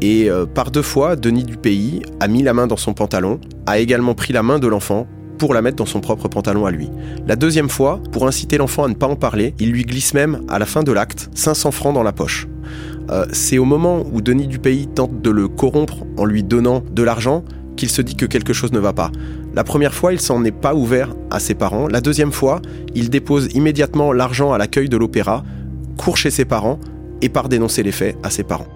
et 0.00 0.30
euh, 0.30 0.46
par 0.46 0.70
deux 0.70 0.82
fois, 0.82 1.16
Denis 1.16 1.44
Dupéy 1.44 2.02
a 2.20 2.28
mis 2.28 2.42
la 2.42 2.54
main 2.54 2.66
dans 2.66 2.76
son 2.76 2.94
pantalon, 2.94 3.40
a 3.66 3.78
également 3.78 4.14
pris 4.14 4.32
la 4.32 4.42
main 4.42 4.58
de 4.58 4.66
l'enfant 4.66 5.06
pour 5.38 5.54
la 5.54 5.62
mettre 5.62 5.76
dans 5.76 5.86
son 5.86 6.00
propre 6.00 6.28
pantalon 6.28 6.66
à 6.66 6.70
lui. 6.70 6.90
La 7.26 7.36
deuxième 7.36 7.70
fois, 7.70 8.00
pour 8.12 8.26
inciter 8.26 8.58
l'enfant 8.58 8.84
à 8.84 8.88
ne 8.88 8.94
pas 8.94 9.06
en 9.06 9.16
parler, 9.16 9.54
il 9.58 9.72
lui 9.72 9.84
glisse 9.84 10.12
même, 10.12 10.42
à 10.48 10.58
la 10.58 10.66
fin 10.66 10.82
de 10.82 10.92
l'acte, 10.92 11.30
500 11.34 11.70
francs 11.70 11.94
dans 11.94 12.02
la 12.02 12.12
poche. 12.12 12.46
Euh, 13.10 13.26
c'est 13.32 13.58
au 13.58 13.64
moment 13.64 14.04
où 14.12 14.20
Denis 14.20 14.46
Dupéy 14.46 14.86
tente 14.86 15.22
de 15.22 15.30
le 15.30 15.48
corrompre 15.48 16.04
en 16.18 16.24
lui 16.24 16.42
donnant 16.42 16.82
de 16.92 17.02
l'argent 17.02 17.44
qu'il 17.76 17.88
se 17.88 18.02
dit 18.02 18.16
que 18.16 18.26
quelque 18.26 18.52
chose 18.52 18.72
ne 18.72 18.78
va 18.78 18.92
pas. 18.92 19.10
La 19.54 19.64
première 19.64 19.94
fois, 19.94 20.12
il 20.12 20.20
s'en 20.20 20.44
est 20.44 20.50
pas 20.50 20.74
ouvert 20.74 21.14
à 21.30 21.40
ses 21.40 21.54
parents. 21.54 21.88
La 21.88 22.00
deuxième 22.00 22.32
fois, 22.32 22.60
il 22.94 23.08
dépose 23.08 23.48
immédiatement 23.54 24.12
l'argent 24.12 24.52
à 24.52 24.58
l'accueil 24.58 24.88
de 24.88 24.96
l'opéra, 24.96 25.42
court 25.96 26.18
chez 26.18 26.30
ses 26.30 26.44
parents 26.44 26.78
et 27.22 27.28
part 27.28 27.48
dénoncer 27.48 27.82
les 27.82 27.92
faits 27.92 28.16
à 28.22 28.30
ses 28.30 28.44
parents. 28.44 28.68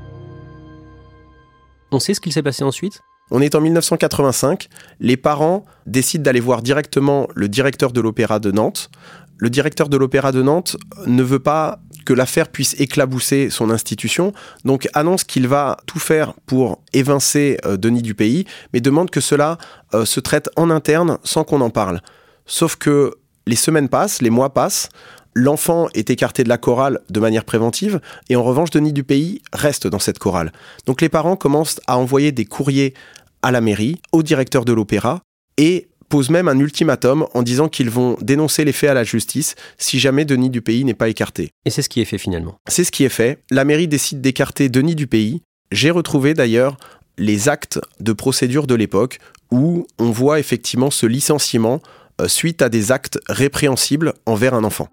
On 1.94 2.00
sait 2.00 2.12
ce 2.14 2.20
qu'il 2.20 2.32
s'est 2.32 2.42
passé 2.42 2.64
ensuite? 2.64 3.00
On 3.30 3.40
est 3.40 3.54
en 3.54 3.60
1985, 3.60 4.68
les 5.00 5.16
parents 5.16 5.64
décident 5.86 6.24
d'aller 6.24 6.40
voir 6.40 6.60
directement 6.60 7.28
le 7.34 7.48
directeur 7.48 7.92
de 7.92 8.00
l'Opéra 8.00 8.38
de 8.38 8.50
Nantes. 8.50 8.90
Le 9.38 9.48
directeur 9.48 9.88
de 9.88 9.96
l'Opéra 9.96 10.30
de 10.30 10.42
Nantes 10.42 10.76
ne 11.06 11.22
veut 11.22 11.38
pas 11.38 11.78
que 12.04 12.12
l'affaire 12.12 12.48
puisse 12.48 12.74
éclabousser 12.78 13.48
son 13.48 13.70
institution, 13.70 14.32
donc 14.64 14.88
annonce 14.92 15.24
qu'il 15.24 15.48
va 15.48 15.78
tout 15.86 15.98
faire 15.98 16.34
pour 16.46 16.82
évincer 16.92 17.56
euh, 17.64 17.76
Denis 17.76 18.02
du 18.02 18.14
pays, 18.14 18.44
mais 18.72 18.80
demande 18.80 19.10
que 19.10 19.20
cela 19.20 19.56
euh, 19.94 20.04
se 20.04 20.20
traite 20.20 20.50
en 20.56 20.68
interne 20.68 21.18
sans 21.22 21.44
qu'on 21.44 21.62
en 21.62 21.70
parle. 21.70 22.00
Sauf 22.44 22.76
que 22.76 23.14
les 23.46 23.56
semaines 23.56 23.88
passent, 23.88 24.20
les 24.20 24.30
mois 24.30 24.52
passent, 24.52 24.88
l'enfant 25.34 25.88
est 25.94 26.10
écarté 26.10 26.44
de 26.44 26.48
la 26.48 26.58
chorale 26.58 27.00
de 27.10 27.20
manière 27.20 27.44
préventive, 27.44 28.00
et 28.28 28.36
en 28.36 28.42
revanche, 28.42 28.70
Denis 28.70 28.92
Dupéy 28.92 29.42
reste 29.52 29.86
dans 29.86 29.98
cette 29.98 30.18
chorale. 30.18 30.52
Donc 30.86 31.00
les 31.00 31.08
parents 31.08 31.36
commencent 31.36 31.80
à 31.86 31.98
envoyer 31.98 32.32
des 32.32 32.44
courriers 32.44 32.94
à 33.42 33.50
la 33.50 33.60
mairie, 33.60 34.00
au 34.12 34.22
directeur 34.22 34.64
de 34.64 34.72
l'opéra, 34.72 35.20
et 35.58 35.88
posent 36.08 36.30
même 36.30 36.48
un 36.48 36.58
ultimatum 36.58 37.26
en 37.34 37.42
disant 37.42 37.68
qu'ils 37.68 37.90
vont 37.90 38.16
dénoncer 38.20 38.64
les 38.64 38.72
faits 38.72 38.90
à 38.90 38.94
la 38.94 39.04
justice 39.04 39.56
si 39.78 39.98
jamais 39.98 40.24
Denis 40.24 40.50
Dupéy 40.50 40.84
n'est 40.84 40.94
pas 40.94 41.08
écarté. 41.08 41.50
Et 41.64 41.70
c'est 41.70 41.82
ce 41.82 41.88
qui 41.88 42.00
est 42.00 42.04
fait 42.04 42.18
finalement. 42.18 42.56
C'est 42.68 42.84
ce 42.84 42.92
qui 42.92 43.04
est 43.04 43.08
fait. 43.08 43.42
La 43.50 43.64
mairie 43.64 43.88
décide 43.88 44.20
d'écarter 44.20 44.68
Denis 44.68 44.94
Dupéy. 44.94 45.42
J'ai 45.72 45.90
retrouvé 45.90 46.34
d'ailleurs 46.34 46.76
les 47.18 47.48
actes 47.48 47.80
de 48.00 48.12
procédure 48.12 48.66
de 48.66 48.74
l'époque 48.74 49.18
où 49.50 49.86
on 49.98 50.10
voit 50.10 50.38
effectivement 50.38 50.90
ce 50.90 51.06
licenciement 51.06 51.80
euh, 52.20 52.28
suite 52.28 52.62
à 52.62 52.68
des 52.68 52.92
actes 52.92 53.18
répréhensibles 53.28 54.14
envers 54.26 54.54
un 54.54 54.64
enfant. 54.64 54.88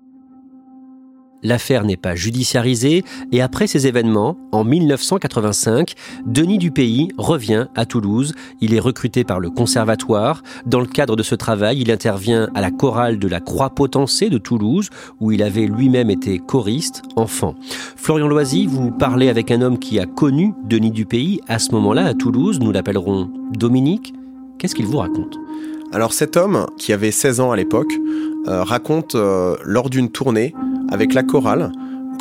L'affaire 1.43 1.83
n'est 1.83 1.97
pas 1.97 2.15
judiciarisée 2.15 3.03
et 3.31 3.41
après 3.41 3.67
ces 3.67 3.87
événements, 3.87 4.37
en 4.51 4.63
1985, 4.63 5.93
Denis 6.25 6.57
Dupéy 6.57 7.09
revient 7.17 7.67
à 7.75 7.85
Toulouse. 7.85 8.33
Il 8.61 8.73
est 8.73 8.79
recruté 8.79 9.23
par 9.23 9.39
le 9.39 9.49
conservatoire. 9.49 10.43
Dans 10.65 10.79
le 10.79 10.85
cadre 10.85 11.15
de 11.15 11.23
ce 11.23 11.35
travail, 11.35 11.79
il 11.79 11.91
intervient 11.91 12.49
à 12.53 12.61
la 12.61 12.71
chorale 12.71 13.17
de 13.17 13.27
la 13.27 13.39
Croix 13.39 13.71
Potencée 13.71 14.29
de 14.29 14.37
Toulouse, 14.37 14.89
où 15.19 15.31
il 15.31 15.41
avait 15.41 15.65
lui-même 15.65 16.09
été 16.09 16.39
choriste 16.39 17.01
enfant. 17.15 17.55
Florian 17.95 18.27
Loisy, 18.27 18.67
vous 18.67 18.91
parlez 18.91 19.29
avec 19.29 19.51
un 19.51 19.61
homme 19.61 19.79
qui 19.79 19.99
a 19.99 20.05
connu 20.05 20.53
Denis 20.65 20.91
Dupéy 20.91 21.41
à 21.47 21.59
ce 21.59 21.71
moment-là 21.71 22.05
à 22.05 22.13
Toulouse. 22.13 22.59
Nous 22.59 22.71
l'appellerons 22.71 23.29
Dominique. 23.51 24.13
Qu'est-ce 24.59 24.75
qu'il 24.75 24.85
vous 24.85 24.97
raconte? 24.97 25.37
Alors 25.91 26.13
cet 26.13 26.37
homme, 26.37 26.67
qui 26.77 26.93
avait 26.93 27.11
16 27.11 27.39
ans 27.41 27.51
à 27.51 27.57
l'époque, 27.57 27.91
euh, 28.47 28.63
raconte 28.63 29.15
euh, 29.15 29.55
lors 29.63 29.89
d'une 29.89 30.09
tournée 30.09 30.53
avec 30.91 31.13
la 31.13 31.23
chorale 31.23 31.71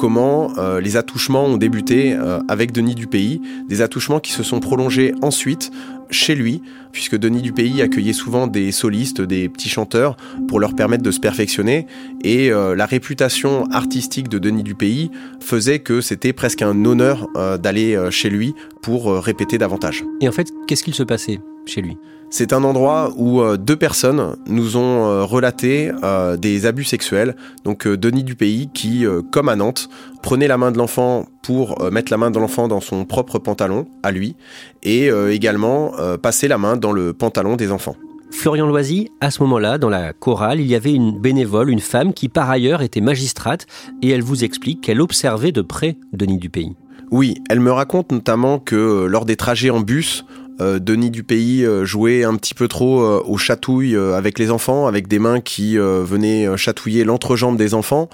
comment 0.00 0.56
euh, 0.56 0.80
les 0.80 0.96
attouchements 0.96 1.44
ont 1.44 1.58
débuté 1.58 2.14
euh, 2.14 2.40
avec 2.48 2.72
Denis 2.72 2.94
Dupays, 2.94 3.40
des 3.68 3.82
attouchements 3.82 4.18
qui 4.18 4.32
se 4.32 4.42
sont 4.42 4.58
prolongés 4.58 5.14
ensuite 5.20 5.70
chez 6.10 6.34
lui, 6.34 6.62
puisque 6.92 7.16
Denis 7.16 7.42
Dupays 7.42 7.82
accueillait 7.82 8.12
souvent 8.12 8.46
des 8.46 8.72
solistes, 8.72 9.20
des 9.20 9.48
petits 9.48 9.68
chanteurs, 9.68 10.16
pour 10.48 10.60
leur 10.60 10.74
permettre 10.74 11.02
de 11.02 11.10
se 11.10 11.20
perfectionner, 11.20 11.86
et 12.22 12.50
euh, 12.50 12.74
la 12.74 12.86
réputation 12.86 13.66
artistique 13.70 14.28
de 14.28 14.38
Denis 14.38 14.62
Dupays 14.62 15.10
faisait 15.40 15.78
que 15.78 16.00
c'était 16.00 16.32
presque 16.32 16.62
un 16.62 16.84
honneur 16.84 17.28
d'aller 17.58 17.98
chez 18.10 18.30
lui 18.30 18.54
pour 18.82 19.14
répéter 19.22 19.58
davantage. 19.58 20.04
Et 20.20 20.28
en 20.28 20.32
fait, 20.32 20.48
qu'est-ce 20.66 20.82
qu'il 20.82 20.94
se 20.94 21.02
passait 21.02 21.40
chez 21.66 21.82
lui? 21.82 21.96
C'est 22.32 22.52
un 22.52 22.62
endroit 22.62 23.12
où 23.16 23.40
euh, 23.40 23.56
deux 23.56 23.74
personnes 23.74 24.36
nous 24.46 24.76
ont 24.76 25.04
euh, 25.04 25.24
relaté 25.24 25.90
euh, 26.04 26.36
des 26.36 26.64
abus 26.64 26.84
sexuels. 26.84 27.34
Donc 27.64 27.88
Denis 27.88 28.22
Dupays 28.22 28.68
qui, 28.72 29.04
comme 29.32 29.48
à 29.48 29.56
Nantes, 29.56 29.88
prenait 30.22 30.48
la 30.48 30.58
main 30.58 30.70
de 30.70 30.78
l'enfant 30.78 31.26
pour 31.42 31.90
mettre 31.90 32.12
la 32.12 32.18
main 32.18 32.30
de 32.30 32.38
l'enfant 32.38 32.68
dans 32.68 32.80
son 32.80 33.04
propre 33.04 33.38
pantalon 33.38 33.86
à 34.02 34.10
lui 34.10 34.36
et 34.82 35.08
également 35.30 35.92
passer 36.22 36.48
la 36.48 36.58
main 36.58 36.76
dans 36.76 36.92
le 36.92 37.12
pantalon 37.12 37.56
des 37.56 37.72
enfants. 37.72 37.96
Florian 38.30 38.66
Loisy, 38.66 39.10
à 39.20 39.30
ce 39.30 39.42
moment-là, 39.42 39.78
dans 39.78 39.88
la 39.88 40.12
chorale, 40.12 40.60
il 40.60 40.66
y 40.66 40.74
avait 40.74 40.92
une 40.92 41.18
bénévole, 41.18 41.68
une 41.68 41.80
femme 41.80 42.14
qui 42.14 42.28
par 42.28 42.48
ailleurs 42.48 42.80
était 42.80 43.00
magistrate 43.00 43.66
et 44.02 44.10
elle 44.10 44.22
vous 44.22 44.44
explique 44.44 44.80
qu'elle 44.80 45.00
observait 45.00 45.52
de 45.52 45.62
près 45.62 45.96
Denis 46.12 46.38
Dupays. 46.38 46.72
Oui, 47.10 47.42
elle 47.50 47.58
me 47.58 47.72
raconte 47.72 48.12
notamment 48.12 48.60
que 48.60 49.04
lors 49.06 49.24
des 49.24 49.34
trajets 49.34 49.70
en 49.70 49.80
bus, 49.80 50.24
euh, 50.38 50.39
Denis 50.60 51.10
Dupays 51.10 51.64
euh, 51.64 51.84
jouait 51.84 52.24
un 52.24 52.36
petit 52.36 52.54
peu 52.54 52.68
trop 52.68 53.02
euh, 53.02 53.22
aux 53.24 53.38
chatouilles 53.38 53.96
avec 53.96 54.38
les 54.38 54.50
enfants, 54.50 54.86
avec 54.86 55.08
des 55.08 55.18
mains 55.18 55.40
qui 55.40 55.76
venaient 55.76 56.56
chatouiller 56.56 57.04
l'entrejambe 57.04 57.56
des 57.56 57.74
enfants. 57.74 58.08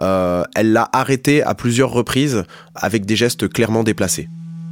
elle 0.00 0.72
l'a 0.72 0.88
arrêté 0.92 1.42
à 1.42 1.54
plusieurs 1.54 1.90
reprises 1.90 2.44
avec 2.74 3.06
des 3.06 3.16
gestes 3.16 3.48
clairement 3.48 3.82
déplacés. 3.82 4.28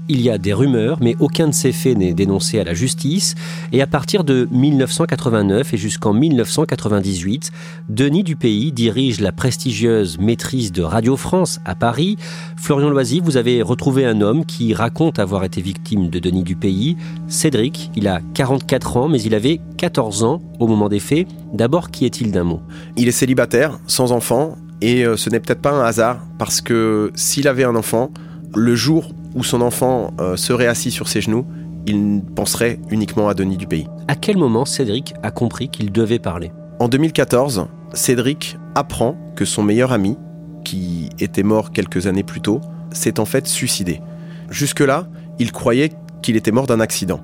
Il 0.08 0.20
y 0.20 0.30
a 0.30 0.38
des 0.38 0.52
rumeurs, 0.52 0.98
mais 1.00 1.16
aucun 1.18 1.48
de 1.48 1.54
ces 1.54 1.72
faits 1.72 1.98
n'est 1.98 2.14
dénoncé 2.14 2.60
à 2.60 2.64
la 2.64 2.75
justice. 2.75 3.34
Et 3.72 3.82
à 3.82 3.88
partir 3.88 4.22
de 4.22 4.46
1989 4.52 5.75
et 5.75 5.76
jusqu'en 5.76 6.12
1998, 6.12 7.50
Denis 7.88 8.22
Dupays 8.22 8.70
dirige 8.70 9.20
la 9.20 9.32
prestigieuse 9.32 10.18
maîtrise 10.20 10.70
de 10.70 10.82
Radio 10.82 11.16
France 11.16 11.58
à 11.64 11.75
Paris. 11.75 12.18
Florian 12.56 12.90
Loisy, 12.90 13.18
vous 13.18 13.36
avez 13.36 13.62
retrouvé 13.62 14.04
un 14.04 14.20
homme 14.20 14.44
qui 14.44 14.75
raconte 14.75 15.18
avoir 15.18 15.42
été 15.42 15.60
victime 15.60 16.08
de 16.08 16.20
Denis 16.20 16.44
Dupays. 16.44 16.94
Cédric, 17.26 17.90
il 17.96 18.06
a 18.06 18.20
44 18.34 18.96
ans, 18.98 19.08
mais 19.08 19.20
il 19.20 19.34
avait 19.34 19.60
14 19.76 20.22
ans 20.22 20.40
au 20.60 20.68
moment 20.68 20.88
des 20.88 21.00
faits. 21.00 21.26
D'abord, 21.52 21.90
qui 21.90 22.04
est-il 22.04 22.30
d'un 22.30 22.44
mot? 22.44 22.60
Il 22.96 23.08
est 23.08 23.12
célibataire, 23.12 23.80
sans 23.88 24.12
enfant, 24.12 24.56
et 24.80 25.04
euh, 25.04 25.16
ce 25.16 25.30
n'est 25.30 25.40
peut-être 25.40 25.62
pas 25.62 25.72
un 25.72 25.84
hasard, 25.84 26.20
parce 26.38 26.60
que 26.60 27.10
s'il 27.16 27.48
avait 27.48 27.64
un 27.64 27.75
enfant, 27.75 28.12
le 28.54 28.76
jour 28.76 29.10
où 29.36 29.44
son 29.44 29.60
enfant 29.60 30.12
euh, 30.18 30.36
serait 30.36 30.66
assis 30.66 30.90
sur 30.90 31.06
ses 31.06 31.20
genoux, 31.20 31.46
il 31.86 32.22
penserait 32.34 32.80
uniquement 32.90 33.28
à 33.28 33.34
Denis 33.34 33.58
Dupays. 33.58 33.86
À 34.08 34.16
quel 34.16 34.38
moment 34.38 34.64
Cédric 34.64 35.14
a 35.22 35.30
compris 35.30 35.68
qu'il 35.68 35.92
devait 35.92 36.18
parler? 36.18 36.50
En 36.80 36.88
2014, 36.88 37.66
Cédric 37.92 38.58
apprend 38.74 39.16
que 39.36 39.44
son 39.44 39.62
meilleur 39.62 39.92
ami, 39.92 40.16
qui 40.64 41.10
était 41.20 41.42
mort 41.42 41.70
quelques 41.70 42.06
années 42.06 42.24
plus 42.24 42.40
tôt, 42.40 42.60
s'est 42.92 43.20
en 43.20 43.26
fait 43.26 43.46
suicidé. 43.46 44.00
Jusque-là, 44.50 45.06
il 45.38 45.52
croyait 45.52 45.92
qu'il 46.22 46.36
était 46.36 46.50
mort 46.50 46.66
d'un 46.66 46.80
accident. 46.80 47.20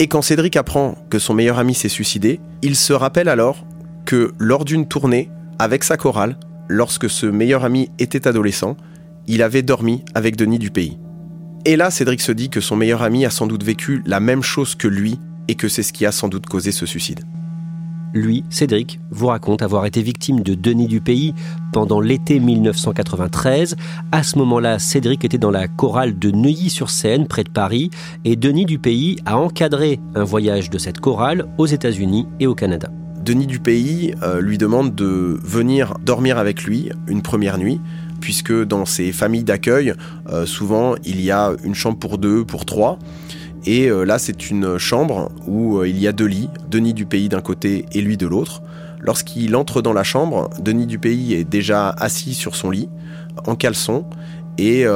Et 0.00 0.08
quand 0.08 0.22
Cédric 0.22 0.56
apprend 0.56 0.96
que 1.08 1.18
son 1.18 1.34
meilleur 1.34 1.58
ami 1.58 1.74
s'est 1.74 1.88
suicidé, 1.88 2.40
il 2.62 2.76
se 2.76 2.92
rappelle 2.92 3.28
alors 3.28 3.64
que 4.04 4.32
lors 4.38 4.64
d'une 4.64 4.86
tournée 4.86 5.30
avec 5.58 5.84
sa 5.84 5.96
chorale, 5.96 6.36
lorsque 6.68 7.08
ce 7.08 7.26
meilleur 7.26 7.64
ami 7.64 7.90
était 7.98 8.26
adolescent, 8.26 8.76
il 9.26 9.42
avait 9.42 9.62
dormi 9.62 10.04
avec 10.14 10.36
Denis 10.36 10.58
Dupays. 10.58 10.98
Et 11.68 11.76
là, 11.76 11.90
Cédric 11.90 12.22
se 12.22 12.32
dit 12.32 12.48
que 12.48 12.62
son 12.62 12.76
meilleur 12.76 13.02
ami 13.02 13.26
a 13.26 13.30
sans 13.30 13.46
doute 13.46 13.62
vécu 13.62 14.02
la 14.06 14.20
même 14.20 14.42
chose 14.42 14.74
que 14.74 14.88
lui 14.88 15.20
et 15.48 15.54
que 15.54 15.68
c'est 15.68 15.82
ce 15.82 15.92
qui 15.92 16.06
a 16.06 16.12
sans 16.12 16.28
doute 16.28 16.46
causé 16.46 16.72
ce 16.72 16.86
suicide. 16.86 17.20
Lui, 18.14 18.42
Cédric, 18.48 19.00
vous 19.10 19.26
raconte 19.26 19.60
avoir 19.60 19.84
été 19.84 20.00
victime 20.00 20.40
de 20.40 20.54
Denis 20.54 20.86
Dupays 20.86 21.34
pendant 21.74 22.00
l'été 22.00 22.40
1993. 22.40 23.76
À 24.12 24.22
ce 24.22 24.38
moment-là, 24.38 24.78
Cédric 24.78 25.26
était 25.26 25.36
dans 25.36 25.50
la 25.50 25.68
chorale 25.68 26.18
de 26.18 26.30
Neuilly-sur-Seine, 26.30 27.26
près 27.26 27.44
de 27.44 27.50
Paris, 27.50 27.90
et 28.24 28.34
Denis 28.36 28.64
Dupays 28.64 29.16
a 29.26 29.36
encadré 29.36 30.00
un 30.14 30.24
voyage 30.24 30.70
de 30.70 30.78
cette 30.78 31.00
chorale 31.00 31.44
aux 31.58 31.66
États-Unis 31.66 32.26
et 32.40 32.46
au 32.46 32.54
Canada. 32.54 32.88
Denis 33.20 33.46
Dupays 33.46 34.14
euh, 34.22 34.40
lui 34.40 34.56
demande 34.56 34.94
de 34.94 35.38
venir 35.42 35.98
dormir 36.02 36.38
avec 36.38 36.64
lui 36.64 36.88
une 37.08 37.20
première 37.20 37.58
nuit 37.58 37.78
puisque 38.20 38.52
dans 38.52 38.84
ces 38.84 39.12
familles 39.12 39.44
d'accueil, 39.44 39.94
euh, 40.28 40.46
souvent 40.46 40.94
il 41.04 41.20
y 41.20 41.30
a 41.30 41.52
une 41.64 41.74
chambre 41.74 41.98
pour 41.98 42.18
deux, 42.18 42.44
pour 42.44 42.64
trois. 42.64 42.98
Et 43.64 43.90
euh, 43.90 44.04
là, 44.04 44.18
c'est 44.18 44.50
une 44.50 44.78
chambre 44.78 45.30
où 45.46 45.78
euh, 45.78 45.88
il 45.88 45.98
y 45.98 46.06
a 46.06 46.12
deux 46.12 46.26
lits, 46.26 46.48
Denis 46.70 46.94
du 46.94 47.06
pays 47.06 47.28
d'un 47.28 47.40
côté 47.40 47.86
et 47.92 48.00
lui 48.00 48.16
de 48.16 48.26
l'autre. 48.26 48.62
Lorsqu'il 49.00 49.54
entre 49.56 49.82
dans 49.82 49.92
la 49.92 50.04
chambre, 50.04 50.50
Denis 50.60 50.86
du 50.86 50.98
pays 50.98 51.34
est 51.34 51.44
déjà 51.44 51.90
assis 51.90 52.34
sur 52.34 52.56
son 52.56 52.70
lit, 52.70 52.88
en 53.46 53.54
caleçon, 53.54 54.04
et 54.58 54.86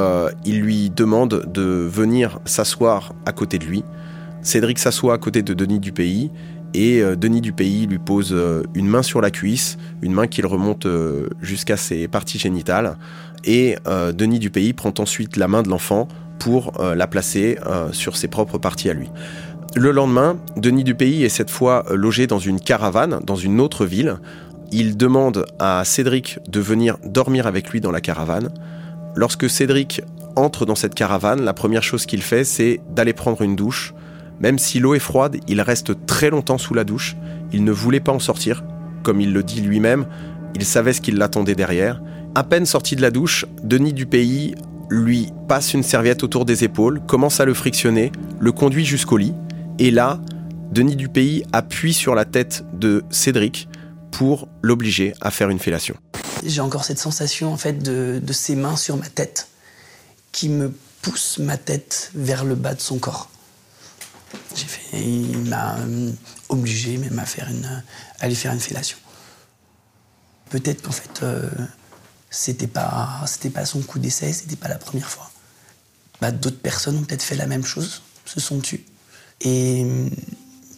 il 0.43 0.59
lui 0.59 0.89
demande 0.89 1.45
de 1.53 1.61
venir 1.61 2.41
s'asseoir 2.43 3.13
à 3.25 3.31
côté 3.31 3.59
de 3.59 3.63
lui. 3.63 3.85
Cédric 4.41 4.77
s'assoit 4.77 5.13
à 5.13 5.17
côté 5.17 5.41
de 5.41 5.53
Denis 5.53 5.79
du 5.79 5.93
pays 5.93 6.31
et 6.73 7.01
euh, 7.01 7.15
Denis 7.15 7.41
Dupays 7.41 7.85
lui 7.87 7.99
pose 7.99 8.31
euh, 8.31 8.63
une 8.73 8.87
main 8.87 9.03
sur 9.03 9.21
la 9.21 9.31
cuisse, 9.31 9.77
une 10.01 10.13
main 10.13 10.27
qu'il 10.27 10.45
remonte 10.45 10.85
euh, 10.85 11.29
jusqu'à 11.41 11.77
ses 11.77 12.07
parties 12.07 12.39
génitales. 12.39 12.97
Et 13.45 13.75
Denis 13.85 14.39
Dupays 14.39 14.71
prend 14.71 14.93
ensuite 14.99 15.35
la 15.35 15.49
main 15.49 15.63
de 15.63 15.69
l'enfant 15.69 16.07
pour 16.39 16.71
la 16.81 17.07
placer 17.07 17.57
sur 17.91 18.15
ses 18.15 18.29
propres 18.29 18.57
parties 18.57 18.89
à 18.89 18.93
lui. 18.93 19.09
Le 19.75 19.91
lendemain, 19.91 20.37
Denis 20.55 20.85
Dupays 20.85 21.23
est 21.23 21.27
cette 21.27 21.49
fois 21.49 21.83
logé 21.91 22.25
dans 22.25 22.39
une 22.39 22.61
caravane, 22.61 23.19
dans 23.25 23.35
une 23.35 23.59
autre 23.59 23.85
ville. 23.85 24.15
Il 24.71 24.95
demande 24.95 25.45
à 25.59 25.83
Cédric 25.83 26.39
de 26.47 26.61
venir 26.61 26.97
dormir 27.03 27.45
avec 27.45 27.69
lui 27.71 27.81
dans 27.81 27.91
la 27.91 27.99
caravane. 27.99 28.47
Lorsque 29.13 29.49
Cédric 29.49 30.01
entre 30.37 30.65
dans 30.65 30.75
cette 30.75 30.95
caravane, 30.95 31.41
la 31.41 31.53
première 31.53 31.83
chose 31.83 32.05
qu'il 32.05 32.21
fait, 32.21 32.45
c'est 32.45 32.79
d'aller 32.95 33.11
prendre 33.11 33.41
une 33.41 33.57
douche 33.57 33.93
même 34.43 34.59
si 34.59 34.79
l'eau 34.79 34.93
est 34.93 34.99
froide, 34.99 35.37
il 35.47 35.61
reste 35.61 36.05
très 36.05 36.29
longtemps 36.29 36.57
sous 36.57 36.73
la 36.73 36.83
douche. 36.83 37.15
Il 37.53 37.63
ne 37.63 37.71
voulait 37.71 38.01
pas 38.01 38.11
en 38.11 38.19
sortir. 38.19 38.65
Comme 39.01 39.21
il 39.21 39.31
le 39.31 39.41
dit 39.41 39.61
lui-même, 39.61 40.05
il 40.53 40.65
savait 40.65 40.91
ce 40.91 40.99
qui 40.99 41.11
l'attendait 41.11 41.55
derrière. 41.55 42.01
À 42.35 42.43
peine 42.43 42.65
sorti 42.65 42.97
de 42.97 43.01
la 43.01 43.09
douche, 43.09 43.45
Denis 43.63 43.93
Dupays 43.93 44.53
lui 44.89 45.29
passe 45.47 45.73
une 45.73 45.81
serviette 45.81 46.23
autour 46.23 46.43
des 46.43 46.65
épaules, 46.65 46.99
commence 47.07 47.39
à 47.39 47.45
le 47.45 47.53
frictionner, 47.53 48.11
le 48.41 48.51
conduit 48.51 48.83
jusqu'au 48.83 49.15
lit. 49.15 49.33
Et 49.79 49.91
là, 49.91 50.19
Denis 50.73 50.97
Dupays 50.97 51.43
appuie 51.53 51.93
sur 51.93 52.13
la 52.13 52.25
tête 52.25 52.65
de 52.73 53.05
Cédric 53.11 53.69
pour 54.11 54.49
l'obliger 54.61 55.13
à 55.21 55.31
faire 55.31 55.51
une 55.51 55.59
fellation. 55.59 55.95
J'ai 56.45 56.59
encore 56.59 56.83
cette 56.83 56.99
sensation 56.99 57.53
en 57.53 57.57
fait 57.57 57.81
de, 57.81 58.19
de 58.21 58.33
ses 58.33 58.57
mains 58.57 58.75
sur 58.75 58.97
ma 58.97 59.07
tête 59.07 59.47
qui 60.33 60.49
me 60.49 60.73
pousse 61.01 61.37
ma 61.39 61.55
tête 61.55 62.11
vers 62.13 62.43
le 62.43 62.55
bas 62.55 62.73
de 62.73 62.81
son 62.81 62.97
corps. 62.97 63.29
Il 64.93 65.49
m'a 65.49 65.77
euh, 65.79 66.11
obligé 66.49 66.97
même 66.97 67.17
à 67.19 67.25
faire 67.25 67.49
une, 67.49 67.83
aller 68.19 68.35
faire 68.35 68.53
une 68.53 68.59
fellation. 68.59 68.97
Peut-être 70.49 70.83
qu'en 70.83 70.91
fait, 70.91 71.23
euh, 71.23 71.49
c'était 72.29 72.67
pas, 72.67 73.25
pas 73.53 73.65
son 73.65 73.81
coup 73.81 73.99
d'essai, 73.99 74.33
c'était 74.33 74.55
pas 74.55 74.67
la 74.67 74.77
première 74.77 75.09
fois. 75.09 75.31
Bah, 76.21 76.31
d'autres 76.31 76.59
personnes 76.59 76.97
ont 76.97 77.03
peut-être 77.03 77.23
fait 77.23 77.35
la 77.35 77.47
même 77.47 77.65
chose, 77.65 78.01
se 78.25 78.39
sont 78.39 78.59
tues. 78.59 78.85
Et 79.41 79.83
euh, 79.83 80.09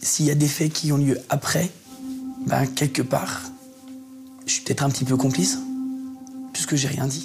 s'il 0.02 0.26
y 0.26 0.30
a 0.30 0.34
des 0.34 0.48
faits 0.48 0.72
qui 0.72 0.92
ont 0.92 0.96
lieu 0.96 1.20
après, 1.28 1.70
bah, 2.46 2.66
quelque 2.66 3.02
part, 3.02 3.42
je 4.46 4.52
suis 4.52 4.62
peut-être 4.62 4.82
un 4.82 4.90
petit 4.90 5.04
peu 5.04 5.16
complice, 5.16 5.58
puisque 6.52 6.74
j'ai 6.74 6.88
rien 6.88 7.06
dit. 7.06 7.24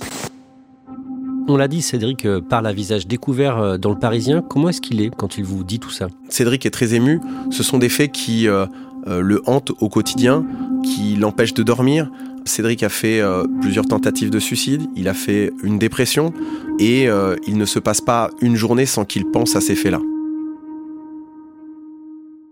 On 1.54 1.58
l'a 1.58 1.68
dit, 1.68 1.82
Cédric 1.82 2.24
euh, 2.24 2.40
parle 2.40 2.66
à 2.66 2.72
visage 2.72 3.08
découvert 3.08 3.58
euh, 3.58 3.78
dans 3.78 3.90
le 3.90 4.00
Parisien. 4.00 4.42
Comment 4.42 4.70
est-ce 4.70 4.80
qu'il 4.80 5.02
est 5.02 5.14
quand 5.14 5.38
il 5.38 5.44
vous 5.44 5.66
dit 5.66 5.80
tout 5.80 5.90
ça? 5.90 6.08
Cédric 6.30 6.66
est 6.66 6.70
très 6.70 6.94
ému. 6.94 7.20
Ce 7.50 7.62
sont 7.62 7.78
des 7.78 7.90
faits 7.90 8.14
qui 8.14 8.48
euh, 8.48 8.66
le 9.06 9.42
hantent 9.46 9.74
au 9.82 9.90
quotidien, 9.90 10.46
qui 10.82 11.18
l'empêchent 11.18 11.54
de 11.54 11.64
dormir. 11.64 12.10
Cédric 12.46 12.84
a 12.84 12.90
fait 12.90 13.22
plusieurs 13.60 13.86
tentatives 13.86 14.30
de 14.30 14.40
suicide, 14.40 14.84
il 14.96 15.10
a 15.10 15.14
fait 15.14 15.52
une 15.62 15.78
dépression 15.78 16.34
et 16.80 17.08
il 17.46 17.58
ne 17.58 17.66
se 17.66 17.78
passe 17.78 18.02
pas 18.02 18.32
une 18.42 18.56
journée 18.56 18.88
sans 18.88 19.06
qu'il 19.06 19.30
pense 19.30 19.56
à 19.56 19.62
ces 19.62 19.76
faits-là. 19.76 20.00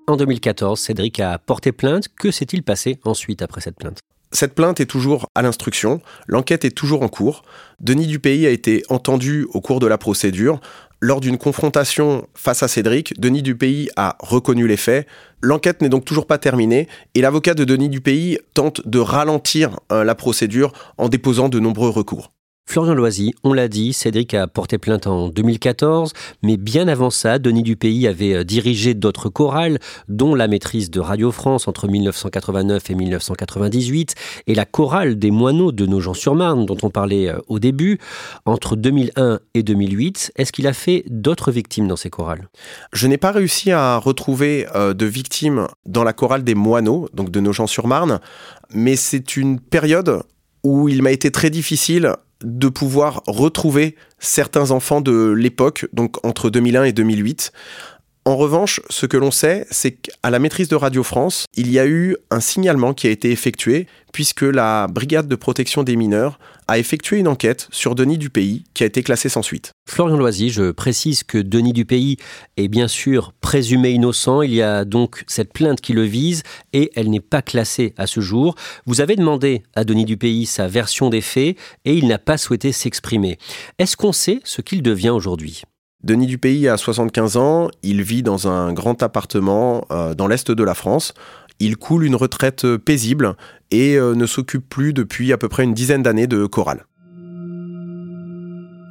En 0.08 0.16
2014, 0.16 0.80
Cédric 0.80 1.20
a 1.20 1.40
porté 1.40 1.72
plainte. 1.72 2.08
Que 2.08 2.30
s'est-il 2.30 2.62
passé 2.62 3.00
ensuite 3.04 3.42
après 3.42 3.62
cette 3.62 3.78
plainte? 3.78 4.00
Cette 4.32 4.54
plainte 4.54 4.80
est 4.80 4.86
toujours 4.86 5.28
à 5.34 5.42
l'instruction, 5.42 6.02
l'enquête 6.28 6.64
est 6.64 6.72
toujours 6.72 7.02
en 7.02 7.08
cours. 7.08 7.44
Denis 7.80 8.08
Dupays 8.08 8.46
a 8.46 8.52
été 8.52 8.84
entendu 8.90 9.48
au 9.54 9.62
cours 9.62 9.80
de 9.80 9.88
la 9.88 9.98
procédure. 9.98 10.60
Lors 11.02 11.22
d'une 11.22 11.38
confrontation 11.38 12.28
face 12.36 12.62
à 12.62 12.68
Cédric, 12.68 13.20
Denis 13.20 13.42
Dupays 13.42 13.88
a 13.96 14.18
reconnu 14.20 14.68
les 14.68 14.78
faits. 14.78 15.08
L'enquête 15.42 15.82
n'est 15.82 15.90
donc 15.90 16.06
toujours 16.06 16.28
pas 16.28 16.38
terminée 16.38 16.88
et 17.16 17.22
l'avocat 17.22 17.54
de 17.54 17.64
Denis 17.64 17.90
Dupays 17.90 18.40
tente 18.54 18.88
de 18.88 19.00
ralentir 19.00 19.80
euh, 19.92 20.04
la 20.04 20.14
procédure 20.14 20.74
en 20.98 21.08
déposant 21.08 21.48
de 21.50 21.60
nombreux 21.60 21.90
recours. 21.90 22.32
Florian 22.70 22.94
Loisy, 22.94 23.34
on 23.44 23.54
l'a 23.54 23.68
dit, 23.68 23.94
Cédric 23.94 24.36
a 24.36 24.46
porté 24.46 24.78
plainte 24.78 25.08
en 25.08 25.30
2014, 25.30 26.14
mais 26.44 26.56
bien 26.56 26.88
avant 26.88 27.10
ça, 27.10 27.40
Denis 27.40 27.64
Dupays 27.64 28.08
avait 28.08 28.36
euh, 28.36 28.44
dirigé 28.44 28.94
d'autres 28.94 29.28
chorales, 29.28 29.80
dont 30.08 30.36
la 30.36 30.48
maîtrise 30.48 30.92
de 30.92 31.00
Radio 31.00 31.32
France 31.32 31.68
entre 31.68 31.88
1989 31.88 32.92
et 32.92 32.94
1998, 32.94 34.14
et 34.46 34.54
la 34.54 34.66
chorale 34.66 35.18
des 35.18 35.32
moineaux 35.32 35.72
de 35.72 35.88
Nogent-sur-Marne, 35.88 36.68
dont 36.68 36.78
on 36.84 36.92
parlait 36.92 37.30
euh, 37.30 37.40
au 37.48 37.58
début, 37.58 37.98
entre 38.46 38.76
2001 38.76 39.40
et 39.56 39.64
2008. 39.64 40.34
Est-ce 40.36 40.52
qu'il 40.52 40.68
a 40.68 40.74
fait 40.74 41.06
d'autres 41.10 41.52
victimes 41.52 41.88
dans 41.88 41.96
ces 41.96 42.12
chorales? 42.12 42.50
Je 42.94 43.08
n'ai 43.08 43.18
pas 43.18 43.32
réussi 43.32 43.72
à 43.72 43.98
retrouver 43.98 44.68
euh, 44.76 44.94
de 44.94 45.08
victimes 45.08 45.68
dans 45.88 46.04
la 46.04 46.14
chorale 46.14 46.44
des 46.44 46.54
moineaux, 46.54 47.10
donc 47.16 47.32
de 47.32 47.40
Nogent-sur-Marne, 47.40 48.20
mais 48.72 48.96
c'est 48.96 49.38
une 49.38 49.60
période 49.60 50.22
où 50.64 50.88
il 50.88 51.02
m'a 51.02 51.12
été 51.12 51.32
très 51.32 51.50
difficile 51.50 52.14
de 52.44 52.70
pouvoir 52.70 53.22
retrouver 53.28 53.96
certains 54.20 54.72
enfants 54.72 55.02
de 55.02 55.32
l'époque, 55.32 55.88
donc 55.94 56.26
entre 56.26 56.50
2001 56.50 56.86
et 56.86 56.94
2008. 56.94 57.52
En 58.30 58.38
revanche, 58.38 58.80
ce 58.92 59.08
que 59.08 59.18
l'on 59.18 59.32
sait, 59.32 59.66
c'est 59.72 59.94
qu'à 59.94 60.30
la 60.30 60.38
maîtrise 60.38 60.68
de 60.68 60.76
Radio 60.76 61.02
France, 61.02 61.46
il 61.56 61.72
y 61.72 61.80
a 61.80 61.88
eu 61.88 62.16
un 62.30 62.42
signalement 62.42 62.94
qui 62.94 63.08
a 63.08 63.10
été 63.10 63.32
effectué, 63.32 63.88
puisque 64.14 64.44
la 64.44 64.86
brigade 64.86 65.28
de 65.28 65.36
protection 65.36 65.82
des 65.82 65.96
mineurs 65.96 66.38
a 66.68 66.78
effectué 66.78 67.18
une 67.18 67.28
enquête 67.28 67.68
sur 67.72 67.96
Denis 67.96 68.20
Dupays, 68.20 68.62
qui 68.76 68.84
a 68.84 68.86
été 68.86 69.02
classée 69.02 69.30
sans 69.30 69.42
suite. 69.42 69.72
Florian 69.90 70.16
Loisy, 70.16 70.52
je 70.52 70.70
précise 70.70 71.24
que 71.24 71.40
Denis 71.40 71.74
Dupays 71.74 72.18
est 72.56 72.68
bien 72.68 72.88
sûr 72.88 73.34
présumé 73.42 73.90
innocent. 73.90 74.44
Il 74.44 74.54
y 74.54 74.62
a 74.62 74.86
donc 74.86 75.24
cette 75.26 75.52
plainte 75.52 75.82
qui 75.82 75.94
le 75.94 76.04
vise 76.04 76.44
et 76.72 76.92
elle 76.96 77.10
n'est 77.10 77.22
pas 77.22 77.42
classée 77.42 77.96
à 77.98 78.06
ce 78.06 78.20
jour. 78.20 78.54
Vous 78.86 79.02
avez 79.02 79.16
demandé 79.16 79.64
à 79.74 79.84
Denis 79.84 80.06
Dupays 80.06 80.46
sa 80.46 80.68
version 80.68 81.10
des 81.10 81.22
faits 81.22 81.58
et 81.84 81.96
il 81.96 82.06
n'a 82.08 82.20
pas 82.20 82.38
souhaité 82.38 82.74
s'exprimer. 82.74 83.40
Est-ce 83.80 83.98
qu'on 83.98 84.14
sait 84.14 84.40
ce 84.44 84.62
qu'il 84.62 84.84
devient 84.84 85.10
aujourd'hui? 85.10 85.64
Denis 86.04 86.28
Dupays 86.28 86.68
a 86.70 86.78
75 86.78 87.36
ans, 87.36 87.70
il 87.84 88.02
vit 88.02 88.24
dans 88.24 88.48
un 88.48 88.72
grand 88.72 89.04
appartement 89.04 89.86
euh, 89.92 90.14
dans 90.14 90.28
l'est 90.28 90.50
de 90.50 90.64
la 90.64 90.74
France. 90.74 91.14
Il 91.60 91.76
coule 91.76 92.06
une 92.06 92.16
retraite 92.16 92.78
paisible 92.78 93.36
et 93.70 93.98
euh, 93.98 94.16
ne 94.16 94.26
s'occupe 94.26 94.68
plus 94.70 94.94
depuis 94.94 95.34
à 95.34 95.38
peu 95.38 95.50
près 95.50 95.66
une 95.66 95.74
dizaine 95.74 96.02
d'années 96.02 96.28
de 96.28 96.46
chorale. 96.46 96.86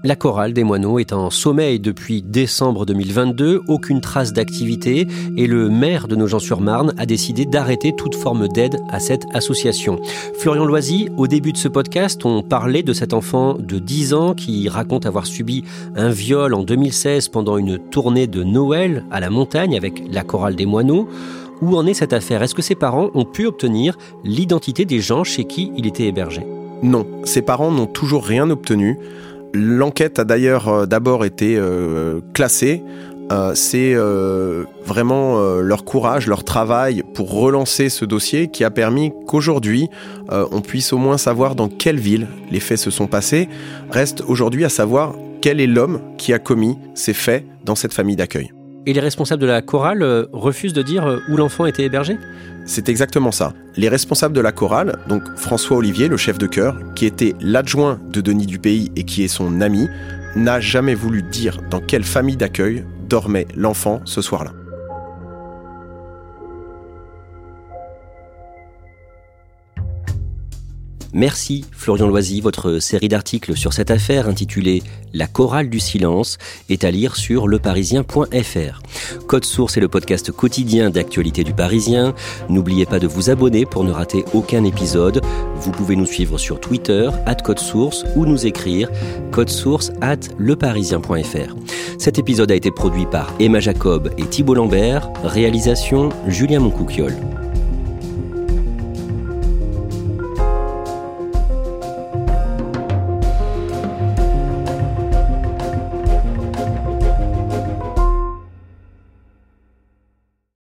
La 0.04 0.14
chorale 0.14 0.52
des 0.52 0.62
moineaux 0.62 1.00
est 1.00 1.12
en 1.12 1.28
sommeil 1.28 1.80
depuis 1.80 2.22
décembre 2.22 2.86
2022, 2.86 3.62
aucune 3.66 4.00
trace 4.00 4.32
d'activité 4.32 5.08
et 5.36 5.48
le 5.48 5.68
maire 5.68 6.06
de 6.06 6.14
Nogent-sur-Marne 6.14 6.94
a 6.98 7.04
décidé 7.04 7.46
d'arrêter 7.46 7.92
toute 7.96 8.14
forme 8.14 8.46
d'aide 8.46 8.78
à 8.90 9.00
cette 9.00 9.26
association. 9.34 9.98
Florian 10.38 10.66
Loisy, 10.66 11.08
au 11.16 11.26
début 11.26 11.52
de 11.52 11.56
ce 11.56 11.66
podcast, 11.66 12.24
on 12.24 12.42
parlait 12.42 12.84
de 12.84 12.92
cet 12.92 13.12
enfant 13.12 13.54
de 13.58 13.80
10 13.80 14.14
ans 14.14 14.34
qui 14.34 14.68
raconte 14.68 15.04
avoir 15.04 15.26
subi 15.26 15.64
un 15.96 16.10
viol 16.10 16.54
en 16.54 16.62
2016 16.62 17.28
pendant 17.30 17.58
une 17.58 17.78
tournée 17.78 18.28
de 18.28 18.44
Noël 18.44 19.04
à 19.10 19.18
la 19.18 19.30
montagne 19.30 19.76
avec 19.76 20.04
la 20.12 20.22
chorale 20.22 20.54
des 20.54 20.66
moineaux. 20.66 21.08
Où 21.60 21.76
en 21.76 21.86
est 21.88 21.94
cette 21.94 22.12
affaire? 22.12 22.44
Est-ce 22.44 22.54
que 22.54 22.62
ses 22.62 22.76
parents 22.76 23.10
ont 23.14 23.24
pu 23.24 23.46
obtenir 23.46 23.98
l'identité 24.22 24.84
des 24.84 25.00
gens 25.00 25.24
chez 25.24 25.44
qui 25.44 25.72
il 25.76 25.88
était 25.88 26.06
hébergé? 26.06 26.46
Non, 26.84 27.04
ses 27.24 27.42
parents 27.42 27.72
n'ont 27.72 27.86
toujours 27.86 28.24
rien 28.24 28.48
obtenu. 28.48 28.96
L'enquête 29.54 30.18
a 30.18 30.24
d'ailleurs 30.24 30.68
euh, 30.68 30.86
d'abord 30.86 31.24
été 31.24 31.56
euh, 31.56 32.20
classée. 32.34 32.82
Euh, 33.30 33.54
c'est 33.54 33.94
vraiment 34.86 35.38
leur 35.60 35.84
courage, 35.84 36.26
leur 36.26 36.44
travail 36.44 37.02
pour 37.12 37.30
relancer 37.30 37.90
ce 37.90 38.06
dossier 38.06 38.48
qui 38.48 38.64
a 38.64 38.70
permis 38.70 39.12
qu'aujourd'hui, 39.26 39.88
on 40.30 40.62
puisse 40.62 40.94
au 40.94 40.98
moins 40.98 41.18
savoir 41.18 41.54
dans 41.54 41.68
quelle 41.68 41.98
ville 41.98 42.26
les 42.50 42.60
faits 42.60 42.78
se 42.78 42.90
sont 42.90 43.06
passés. 43.06 43.50
Reste 43.90 44.22
aujourd'hui 44.26 44.64
à 44.64 44.70
savoir 44.70 45.14
quel 45.42 45.60
est 45.60 45.66
l'homme 45.66 46.00
qui 46.16 46.32
a 46.32 46.38
commis 46.38 46.78
ces 46.94 47.12
faits 47.12 47.44
dans 47.66 47.74
cette 47.74 47.92
famille 47.92 48.16
d'accueil. 48.16 48.50
Et 48.88 48.94
les 48.94 49.00
responsables 49.00 49.42
de 49.42 49.46
la 49.46 49.60
chorale 49.60 50.02
refusent 50.32 50.72
de 50.72 50.80
dire 50.80 51.20
où 51.28 51.36
l'enfant 51.36 51.66
était 51.66 51.82
hébergé? 51.82 52.16
C'est 52.64 52.88
exactement 52.88 53.32
ça. 53.32 53.52
Les 53.76 53.90
responsables 53.90 54.34
de 54.34 54.40
la 54.40 54.50
chorale, 54.50 54.98
donc 55.10 55.24
François 55.36 55.76
Olivier, 55.76 56.08
le 56.08 56.16
chef 56.16 56.38
de 56.38 56.46
chœur, 56.46 56.74
qui 56.94 57.04
était 57.04 57.34
l'adjoint 57.38 58.00
de 58.10 58.22
Denis 58.22 58.46
Dupays 58.46 58.88
et 58.96 59.04
qui 59.04 59.24
est 59.24 59.28
son 59.28 59.60
ami, 59.60 59.88
n'a 60.36 60.58
jamais 60.58 60.94
voulu 60.94 61.20
dire 61.20 61.58
dans 61.68 61.80
quelle 61.80 62.02
famille 62.02 62.38
d'accueil 62.38 62.82
dormait 63.10 63.46
l'enfant 63.54 64.00
ce 64.06 64.22
soir-là. 64.22 64.52
Merci 71.12 71.64
Florian 71.72 72.06
Loisy. 72.06 72.40
Votre 72.40 72.78
série 72.78 73.08
d'articles 73.08 73.56
sur 73.56 73.72
cette 73.72 73.90
affaire 73.90 74.28
intitulée 74.28 74.82
La 75.14 75.26
chorale 75.26 75.70
du 75.70 75.80
silence 75.80 76.38
est 76.68 76.84
à 76.84 76.90
lire 76.90 77.16
sur 77.16 77.48
leparisien.fr. 77.48 78.82
Code 79.26 79.44
Source 79.44 79.76
est 79.76 79.80
le 79.80 79.88
podcast 79.88 80.30
quotidien 80.32 80.90
d'actualité 80.90 81.44
du 81.44 81.54
Parisien. 81.54 82.14
N'oubliez 82.48 82.86
pas 82.86 82.98
de 82.98 83.06
vous 83.06 83.30
abonner 83.30 83.64
pour 83.64 83.84
ne 83.84 83.92
rater 83.92 84.24
aucun 84.34 84.64
épisode. 84.64 85.22
Vous 85.56 85.70
pouvez 85.70 85.96
nous 85.96 86.06
suivre 86.06 86.38
sur 86.38 86.60
Twitter, 86.60 87.08
at 87.26 87.36
Code 87.36 87.58
Source, 87.58 88.04
ou 88.14 88.26
nous 88.26 88.46
écrire 88.46 88.90
source 89.46 89.92
at 90.00 90.18
leparisien.fr. 90.38 91.54
Cet 91.98 92.18
épisode 92.18 92.50
a 92.50 92.54
été 92.54 92.70
produit 92.70 93.06
par 93.06 93.32
Emma 93.38 93.60
Jacob 93.60 94.12
et 94.18 94.26
Thibault 94.26 94.54
Lambert. 94.54 95.08
Réalisation 95.22 96.08
Julien 96.26 96.60
Moncouquiole. 96.60 97.14